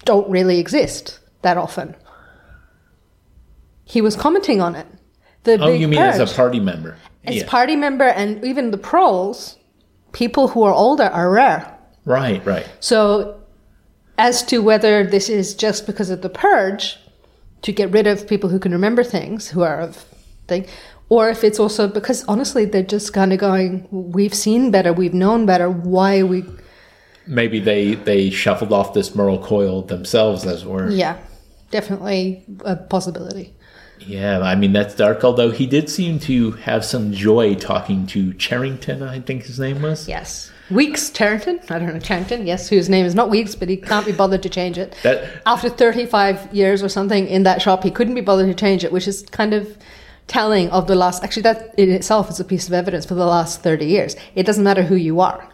[0.06, 1.96] don't really exist that often.
[3.86, 4.88] He was commenting on it.
[5.44, 6.20] The Oh, you mean purge.
[6.22, 6.96] as a party member?
[7.26, 7.44] As Yeah.
[7.48, 9.58] party member and even the proles,
[10.12, 11.78] people who are older are rare.
[12.06, 12.66] Right, right.
[12.80, 13.36] So,
[14.18, 16.98] as to whether this is just because of the purge
[17.62, 20.06] to get rid of people who can remember things, who are of
[20.48, 20.66] thing,
[21.14, 25.14] or if it's also because honestly they're just kind of going, we've seen better, we've
[25.14, 25.70] known better.
[25.70, 26.44] Why are we?
[27.28, 30.90] Maybe they they shuffled off this moral coil themselves, as it were.
[30.90, 31.18] Yeah,
[31.70, 33.54] definitely a possibility.
[34.00, 35.24] Yeah, I mean that's dark.
[35.24, 39.84] Although he did seem to have some joy talking to Charrington, I think his name
[39.84, 40.08] was.
[40.08, 40.52] Yes.
[40.72, 44.06] Weeks Charrington, I don't know Charrington, yes, whose name is not Weeks, but he can't
[44.06, 44.96] be bothered to change it.
[45.04, 48.84] That after 35 years or something in that shop, he couldn't be bothered to change
[48.84, 49.78] it, which is kind of
[50.28, 51.24] telling of the last.
[51.24, 54.16] Actually, that in itself is a piece of evidence for the last 30 years.
[54.36, 55.50] It doesn't matter who you are.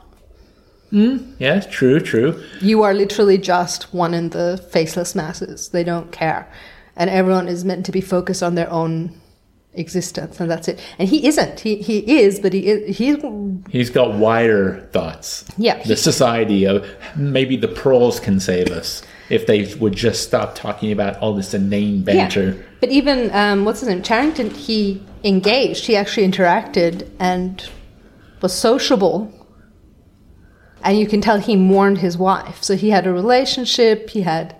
[0.90, 1.34] Hmm?
[1.38, 2.44] yeah, true, true.
[2.62, 5.70] You are literally just one in the faceless masses.
[5.70, 6.52] They don't care.
[6.96, 9.20] And everyone is meant to be focused on their own
[9.74, 10.80] existence, and that's it.
[10.98, 11.60] And he isn't.
[11.60, 13.16] He, he is, but he is, he
[13.70, 15.46] He's got wider thoughts.
[15.58, 15.82] Yeah.
[15.84, 20.92] The society of maybe the proles can save us if they would just stop talking
[20.92, 22.52] about all this inane banter.
[22.52, 22.64] Yeah.
[22.80, 25.86] But even um, what's his name, Charrington, he engaged.
[25.86, 27.68] He actually interacted and
[28.42, 29.34] was sociable.
[30.84, 32.64] And you can tell he mourned his wife.
[32.64, 34.10] So he had a relationship.
[34.10, 34.56] He had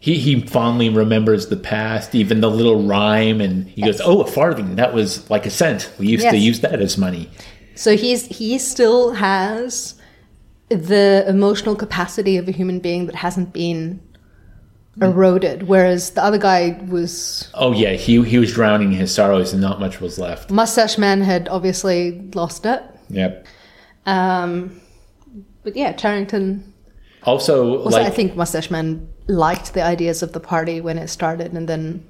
[0.00, 4.26] He he fondly remembers the past, even the little rhyme, and he goes, "Oh, a
[4.26, 4.76] farthing.
[4.76, 5.92] That was like a cent.
[5.98, 7.30] We used to use that as money."
[7.78, 9.94] so he's he still has
[10.68, 14.00] the emotional capacity of a human being that hasn't been
[15.00, 15.64] eroded.
[15.64, 19.62] Whereas the other guy was Oh yeah, he he was drowning in his sorrows, and
[19.62, 20.50] not much was left.
[20.50, 22.82] Mustache Man had obviously lost it.
[23.10, 23.46] Yep.
[24.06, 24.80] Um,
[25.62, 26.72] but yeah, Charrington
[27.24, 31.08] Also, Also, like I think Mustache Man liked the ideas of the party when it
[31.08, 32.04] started, and then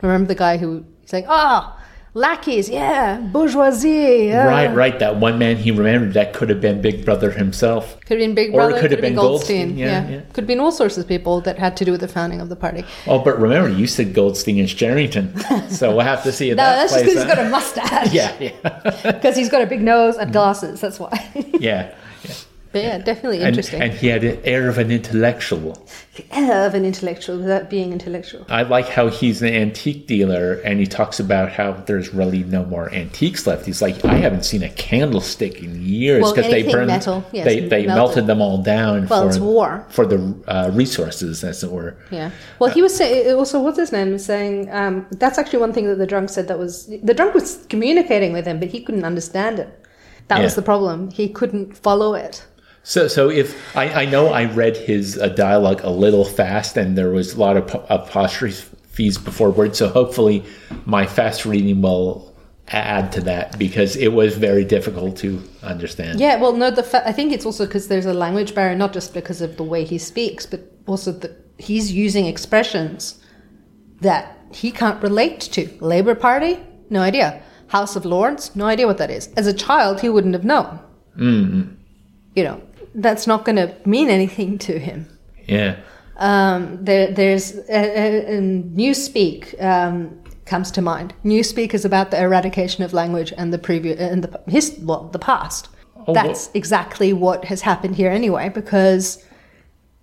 [0.00, 1.76] remember the guy who saying, "Oh,
[2.14, 4.46] lackeys, yeah, bourgeoisie, yeah.
[4.46, 4.98] right, right.
[4.98, 7.98] That one man he remembered that could have been Big Brother himself.
[8.00, 10.20] Could have been Big Brother, Or it Brother, could have been Goldstein, yeah, yeah.
[10.32, 12.48] Could have been all sorts of people that had to do with the founding of
[12.48, 12.84] the party.
[13.06, 15.36] Oh, but remember, you said Goldstein is Charrington,
[15.70, 18.12] so we'll have to see if No, that that's just because he's got a mustache.
[18.12, 21.30] Yeah, yeah, Because he's got a big nose and glasses, that's why.
[21.58, 21.94] yeah.
[22.72, 23.82] But yeah, definitely And, interesting.
[23.82, 25.86] and he had an air of an intellectual.
[26.16, 28.44] The air of an intellectual without being intellectual.
[28.48, 32.64] I like how he's an antique dealer and he talks about how there's really no
[32.64, 33.66] more antiques left.
[33.66, 37.44] He's like, I haven't seen a candlestick in years Well, because they burned, metal, yes,
[37.44, 37.94] they, they melted.
[37.94, 39.86] melted them all down Well, for, it's war.
[39.90, 41.96] for the uh, resources, as it were.
[42.10, 42.30] Yeah.
[42.58, 45.86] Well, he was saying also what's his name was saying um, that's actually one thing
[45.88, 49.04] that the drunk said that was the drunk was communicating with him, but he couldn't
[49.04, 49.78] understand it.
[50.28, 51.10] That was the problem.
[51.10, 52.46] He couldn't follow it.
[52.84, 56.98] So, so if I, I know I read his uh, dialogue a little fast and
[56.98, 60.44] there was a lot of po- apostrophes before words, so hopefully
[60.84, 62.34] my fast reading will
[62.68, 66.18] add to that because it was very difficult to understand.
[66.18, 66.40] Yeah.
[66.40, 66.70] Well, no.
[66.70, 69.56] The fa- I think it's also because there's a language barrier, not just because of
[69.56, 73.18] the way he speaks, but also that he's using expressions
[74.00, 75.68] that he can't relate to.
[75.80, 76.58] Labour Party,
[76.90, 77.42] no idea.
[77.68, 79.28] House of Lords, no idea what that is.
[79.36, 80.78] As a child, he wouldn't have known.
[81.16, 81.76] Mm,
[82.34, 82.60] You know,
[82.94, 85.06] that's not going to mean anything to him.
[85.46, 85.76] yeah.
[86.16, 91.14] Um, there, there's uh, uh, um, Newspeak um, comes to mind.
[91.24, 95.18] Newspeak is about the eradication of language and the previous and the his well the
[95.18, 95.68] past.
[96.06, 99.24] Oh, That's exactly what has happened here anyway, because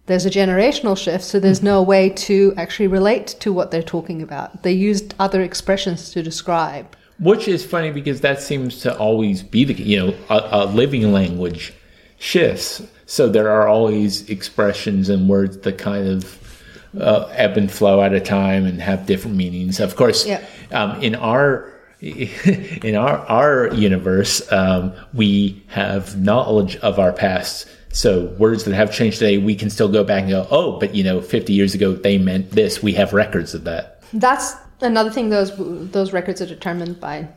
[0.07, 4.21] there's a generational shift, so there's no way to actually relate to what they're talking
[4.21, 4.63] about.
[4.63, 6.95] They used other expressions to describe.
[7.19, 11.11] Which is funny because that seems to always be the you know a, a living
[11.13, 11.73] language
[12.19, 12.81] shifts.
[13.05, 16.63] So there are always expressions and words that kind of
[16.99, 19.79] uh, ebb and flow at a time and have different meanings.
[19.79, 20.41] Of course, Yeah.
[20.71, 27.67] um, in our in our our universe, um, we have knowledge of our past.
[27.91, 30.93] So words that have changed today, we can still go back and go, oh, but
[30.95, 32.81] you know, 50 years ago they meant this.
[32.83, 34.01] We have records of that.
[34.13, 35.29] That's another thing.
[35.29, 35.51] Those
[35.91, 37.27] those records are determined by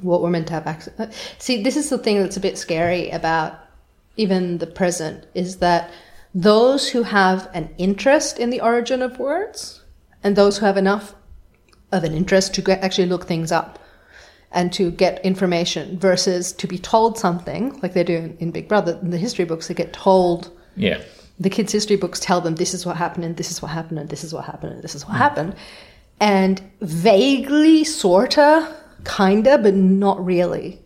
[0.00, 0.98] what we're meant to have access.
[0.98, 3.58] uh, See, this is the thing that's a bit scary about
[4.16, 5.90] even the present is that
[6.34, 9.82] those who have an interest in the origin of words
[10.24, 11.14] and those who have enough
[11.92, 13.78] of an interest to get, actually look things up
[14.50, 18.68] and to get information versus to be told something like they do in, in Big
[18.68, 21.00] Brother in the history books they get told Yeah.
[21.38, 23.98] the kids' history books tell them this is what happened and this is what happened
[23.98, 25.54] and this is what happened and this is what happened.
[26.20, 28.74] And vaguely, sorta,
[29.04, 30.80] kinda, but not really.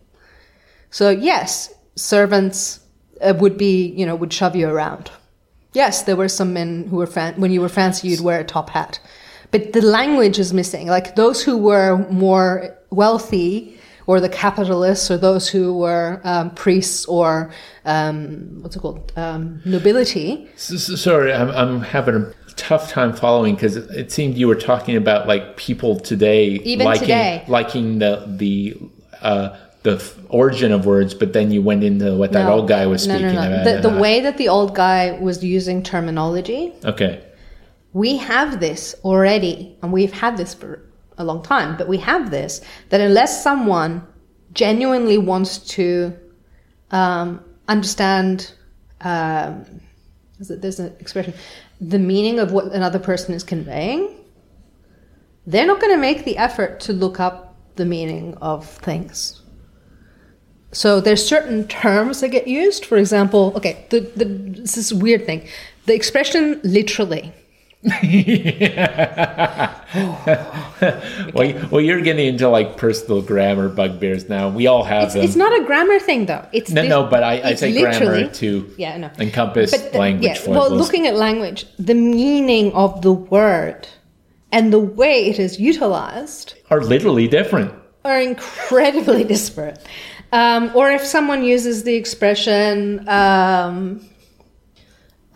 [0.89, 2.79] So, yes, servants
[3.21, 5.11] uh, would be, you know, would shove you around.
[5.73, 8.43] Yes, there were some men who were, fan- when you were fancy, you'd wear a
[8.43, 8.99] top hat.
[9.51, 10.87] But the language is missing.
[10.87, 13.76] Like those who were more wealthy,
[14.07, 17.51] or the capitalists, or those who were um, priests or
[17.85, 20.47] um, what's it called, um, nobility.
[20.55, 24.55] So, so- sorry, I'm, I'm having a tough time following because it, seemed you were
[24.55, 27.43] talking about like people today, Even liking, today.
[27.47, 28.77] liking the the
[29.21, 32.53] uh, the f- origin of words, but then you went into what that No.
[32.53, 33.61] old guy was No, speaking no, no.
[33.61, 33.81] about.
[33.83, 37.23] The, the way that the old guy was using terminology, Okay,
[37.93, 40.81] we have this already, and we've had this for
[41.17, 44.05] a long time, but we have this that unless someone
[44.53, 46.17] genuinely wants to
[46.91, 48.53] um, understand,
[49.01, 49.65] um,
[50.39, 51.33] there's an expression,
[51.81, 54.15] the meaning of what another person is conveying,
[55.45, 59.41] they're not going to make the effort to look up the meaning of things.
[60.71, 62.85] So there's certain terms that get used.
[62.85, 65.47] For example, okay, the, the, this is a weird thing.
[65.85, 67.33] The expression literally.
[71.33, 74.49] well, you- well, you're getting into like personal grammar bugbears now.
[74.49, 75.23] We all have It's, them.
[75.23, 76.45] it's not a grammar thing though.
[76.51, 79.09] It's no, lit- no, but I, I say grammar to Yeah, know.
[79.19, 80.25] encompass But the- language.
[80.45, 83.87] yeah, well, looking at language, the meaning of the word
[84.51, 87.73] and the way it is utilized are literally different.
[88.05, 89.79] are incredibly disparate.
[90.31, 94.05] Um, or if someone uses the expression um,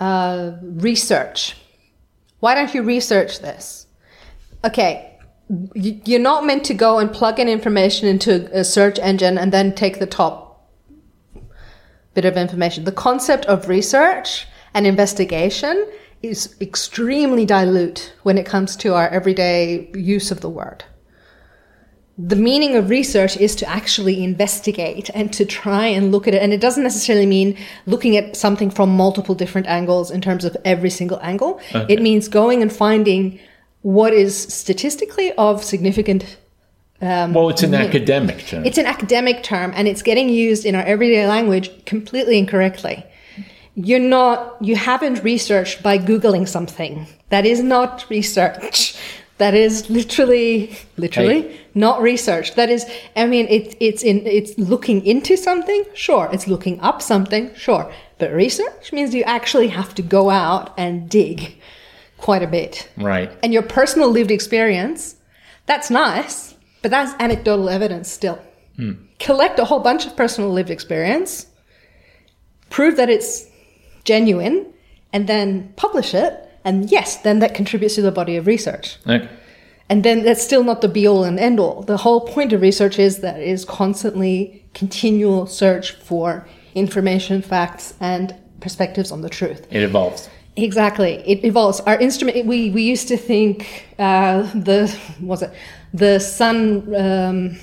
[0.01, 1.55] uh, research,
[2.41, 3.87] why don't you research this?
[4.65, 5.17] Okay,
[5.73, 9.73] you're not meant to go and plug in information into a search engine and then
[9.73, 10.69] take the top
[12.13, 12.83] bit of information.
[12.83, 15.87] The concept of research and investigation
[16.21, 20.83] is extremely dilute when it comes to our everyday use of the word
[22.23, 26.41] the meaning of research is to actually investigate and to try and look at it.
[26.41, 27.57] And it doesn't necessarily mean
[27.87, 31.59] looking at something from multiple different angles in terms of every single angle.
[31.73, 31.93] Okay.
[31.93, 33.39] It means going and finding
[33.81, 36.37] what is statistically of significant.
[37.01, 38.65] Um, Well, it's an academic term.
[38.65, 43.03] it's an academic term and it's getting used in our everyday language completely incorrectly.
[43.73, 47.07] You're not, you haven't researched by Googling something.
[47.29, 48.95] That is not research.
[49.41, 51.59] That is literally, literally Hey.
[51.73, 52.53] not research.
[52.55, 52.85] That is,
[53.15, 55.83] I mean, it, it's in, it's looking into something.
[55.95, 56.29] Sure.
[56.31, 57.49] It's looking up something.
[57.55, 57.91] Sure.
[58.19, 61.55] But research means you actually have to go out and dig
[62.19, 63.31] quite a bit right.
[63.41, 65.15] and your personal lived experience,
[65.65, 68.39] that's nice, but that's anecdotal evidence still.
[68.75, 68.93] Hmm.
[69.17, 71.47] Collect a whole bunch of personal lived experience,
[72.69, 73.47] prove that it's
[74.03, 74.71] genuine,
[75.13, 76.47] and then publish it.
[76.63, 78.97] And yes, then that contributes to the body of research.
[79.07, 79.27] Okay.
[79.89, 81.81] And then that's still not the be all and end all.
[81.81, 87.93] The whole point of research is that it is constantly continual search for information, facts,
[87.99, 89.67] and perspectives on the truth.
[89.69, 90.29] It evolves.
[90.55, 91.79] Exactly, it evolves.
[91.81, 92.45] Our instrument.
[92.45, 95.53] We we used to think uh, the was it
[95.93, 96.93] the sun.
[96.95, 97.57] Um,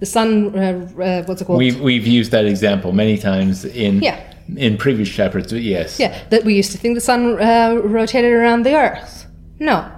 [0.00, 0.58] the sun.
[0.58, 1.58] Uh, uh, what's it called?
[1.58, 4.31] We've we've used that example many times in Yeah.
[4.56, 5.52] In previous chapters.
[5.52, 5.98] Yes.
[5.98, 9.26] yeah, that we used to think the sun uh, rotated around the Earth.
[9.58, 9.90] No,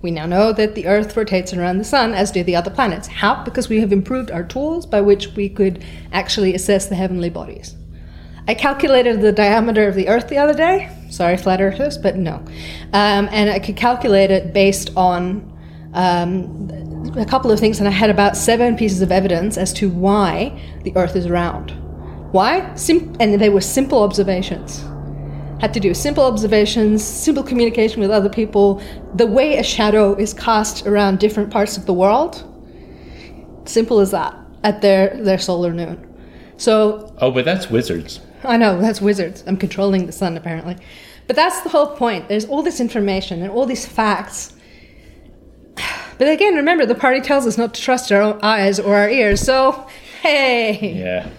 [0.00, 3.08] we now know that the Earth rotates around the sun, as do the other planets.
[3.08, 3.42] How?
[3.42, 7.74] Because we have improved our tools by which we could actually assess the heavenly bodies.
[8.46, 10.88] I calculated the diameter of the Earth the other day.
[11.10, 12.36] Sorry, flat earthers, but no.
[12.92, 15.52] Um, and I could calculate it based on
[15.94, 19.90] um, a couple of things, and I had about seven pieces of evidence as to
[19.90, 21.74] why the Earth is round.
[22.32, 22.74] Why?
[22.74, 24.84] Sim- and they were simple observations.
[25.60, 28.80] Had to do simple observations, simple communication with other people,
[29.14, 32.44] the way a shadow is cast around different parts of the world.
[33.64, 36.04] Simple as that at their, their solar noon.
[36.58, 38.20] So Oh, but that's wizards.
[38.44, 39.42] I know, that's wizards.
[39.46, 40.76] I'm controlling the sun, apparently.
[41.26, 42.28] But that's the whole point.
[42.28, 44.54] There's all this information and all these facts.
[46.18, 49.40] But again, remember, the party tells us not to trust our eyes or our ears.
[49.40, 49.86] So,
[50.20, 50.94] hey.
[50.94, 51.30] Yeah.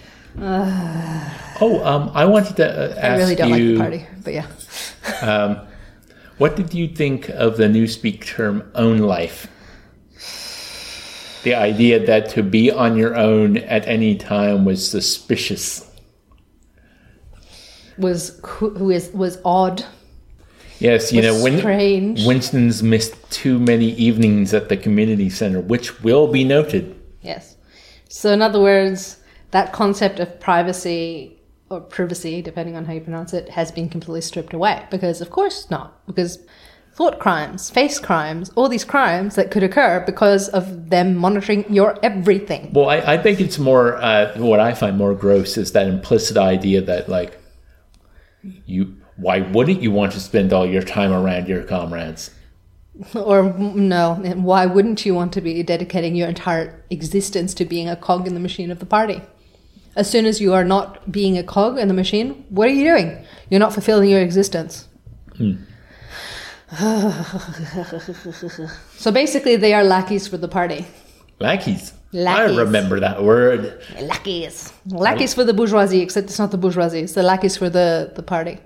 [1.62, 3.76] Oh, um, I wanted to uh, ask I really don't you.
[3.76, 5.66] like the party, but yeah.
[6.40, 9.48] What did you think of the Newspeak term "ownlife"?
[11.44, 15.86] The idea that to be on your own at any time was suspicious.
[17.98, 19.86] Was who, is was odd.
[20.80, 22.26] Yes, you know, Win- strange.
[22.26, 26.96] Winston's missed too many evenings at the community center, which will be noted.
[27.22, 27.58] Yes.
[28.08, 29.18] So, in other words,
[29.52, 31.40] that concept of privacy
[31.70, 34.86] or privacy, depending on how you pronounce it, has been completely stripped away.
[34.90, 36.06] Because, of course, not.
[36.08, 36.40] Because
[36.94, 41.98] thought crimes, face crimes, all these crimes that could occur because of them monitoring your
[42.04, 42.72] everything.
[42.74, 46.38] Well, I, I think it's more uh, what I find more gross is that implicit
[46.38, 47.40] idea that like
[48.66, 52.32] you why wouldn't you want to spend all your time around your comrades?
[53.16, 57.96] Or, no, why wouldn't you want to be dedicating your entire existence to being a
[57.96, 59.22] cog in the machine of the party?
[60.00, 62.86] As soon as you are not being a cog in the machine, what are you
[62.86, 63.22] doing?
[63.50, 64.88] You're not fulfilling your existence.
[65.36, 65.56] Hmm.
[68.96, 70.88] so basically, they are lackeys for the party.
[71.40, 71.92] Lackeys.
[72.14, 72.58] Lackeys.
[72.58, 73.84] I remember that word.
[74.00, 74.72] Lackeys.
[74.86, 78.24] Lackeys for the bourgeoisie, except it's not the bourgeoisie, it's the lackeys for the, the
[78.24, 78.58] party.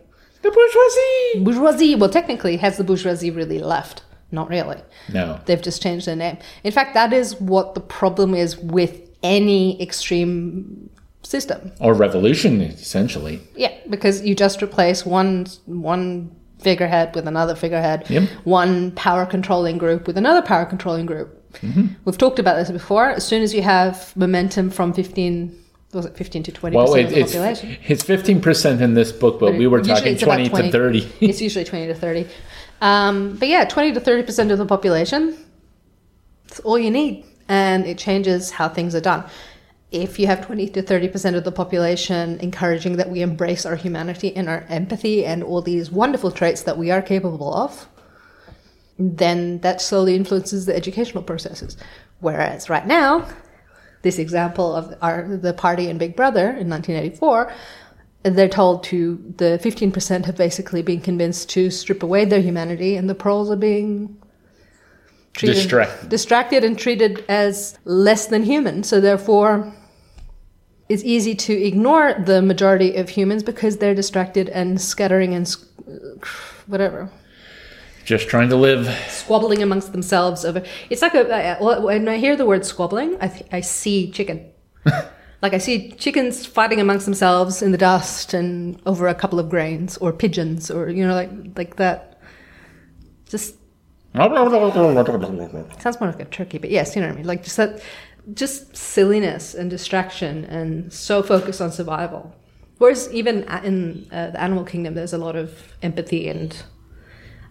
[0.44, 1.46] The bourgeoisie.
[1.46, 4.04] Bourgeoisie, well, technically, has the bourgeoisie really left?
[4.32, 4.78] Not really.
[5.12, 5.40] No.
[5.46, 6.38] They've just changed their name.
[6.64, 10.92] In fact, that is what the problem is with any extreme
[11.24, 11.72] system.
[11.80, 13.40] Or revolution, essentially.
[13.56, 18.30] Yeah, because you just replace one one figurehead with another figurehead, Yep.
[18.46, 21.40] one power controlling group with another power controlling group.
[22.06, 23.10] We've talked about this before.
[23.12, 25.56] As soon as you have momentum from 15,
[25.94, 27.78] was it 15 to 20% Well, of it, the it's population?
[27.88, 31.08] it's fifteen percent in this book, but we were talking it's about twenty, to thirty.
[31.22, 32.26] it's usually 20 to 30.
[32.82, 35.38] Um, but yeah, 20 to 30% of the population,
[36.46, 37.24] it's all you need.
[37.48, 39.24] And it changes how things are done.
[39.94, 44.36] If you have 20 to 30% of the population encouraging that we embrace our humanity
[44.36, 47.88] and our empathy and all these wonderful traits that we are capable of,
[48.98, 51.78] then that slowly influences the educational processes.
[52.22, 53.28] Whereas right now,
[54.02, 57.54] this example of our the party in Big Brother in 1984,
[58.24, 63.08] they're told to the 15% have basically been convinced to strip away their humanity, and
[63.08, 64.18] the proles are being
[65.34, 66.10] treated, Distracted.
[66.10, 68.84] distracted and treated as less than human.
[68.84, 69.74] So therefore,
[70.90, 75.66] it's easy to ignore the majority of humans because they're distracted and scattering and s-
[75.88, 76.26] uh,
[76.68, 77.10] whatever
[78.06, 78.88] Just trying to live.
[79.08, 81.58] squabbling amongst themselves over it's like a.
[81.82, 84.46] when i hear the word squabbling i, th- I see chicken
[85.42, 89.50] like i see chickens fighting amongst themselves in the dust and over a couple of
[89.50, 92.20] grains or pigeons or you know like like that
[93.30, 93.56] just
[95.82, 97.82] sounds more like a turkey but yes you know what i mean like just that
[98.34, 102.34] just silliness and distraction and so focused on survival.
[102.78, 106.56] Whereas even in uh, the animal kingdom there's a lot of empathy and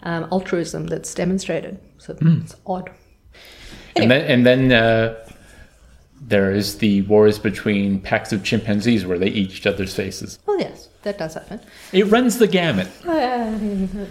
[0.02, 1.78] um, altruism that's demonstrated.
[1.98, 2.90] So it's odd.
[3.96, 5.14] And then, and then uh,
[6.20, 10.38] there is the wars between packs of chimpanzees where they eat each other's faces.
[10.46, 11.60] well yes that does happen.
[11.92, 13.52] It runs the gamut, uh,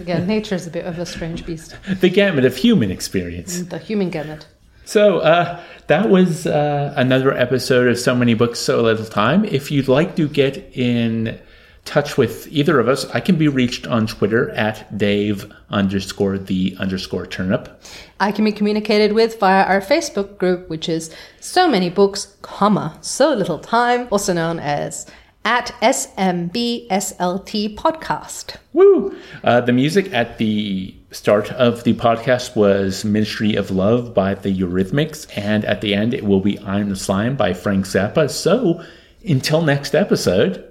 [0.00, 1.74] again nature is a bit of a strange beast.
[2.00, 3.62] The gamut of human experience.
[3.62, 4.46] the human gamut
[4.84, 9.44] So uh, that was uh, another episode of So Many Books, So Little Time.
[9.44, 11.38] If you'd like to get in
[11.84, 16.76] touch with either of us, I can be reached on Twitter at Dave underscore the
[16.78, 17.82] underscore turnip.
[18.20, 22.98] I can be communicated with via our Facebook group, which is so many books, comma,
[23.00, 25.06] so little time, also known as
[25.44, 28.56] at SMBSLT podcast.
[28.72, 29.16] Woo!
[29.42, 34.52] Uh, the music at the start of the podcast was Ministry of Love by the
[34.56, 38.30] Eurythmics, and at the end it will be I'm the Slime by Frank Zappa.
[38.30, 38.82] So
[39.24, 40.64] until next episode,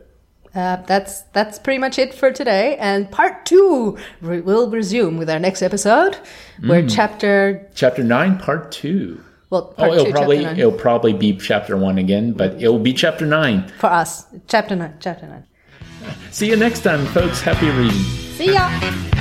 [0.54, 2.76] Uh, that's that's pretty much it for today.
[2.78, 6.18] And part two we will resume with our next episode,
[6.66, 9.18] where chapter chapter 9, part 2.
[9.50, 12.94] well Oh, part it'll two, probably it'll probably be chapter one again, but it'll be
[12.94, 13.68] chapter nine.
[13.80, 14.26] for us.
[14.48, 14.96] Chapter nine.
[15.00, 15.46] Chapter nine.
[16.32, 17.40] See you next time, folks.
[17.42, 18.04] Happy reading.
[18.36, 19.21] See ya.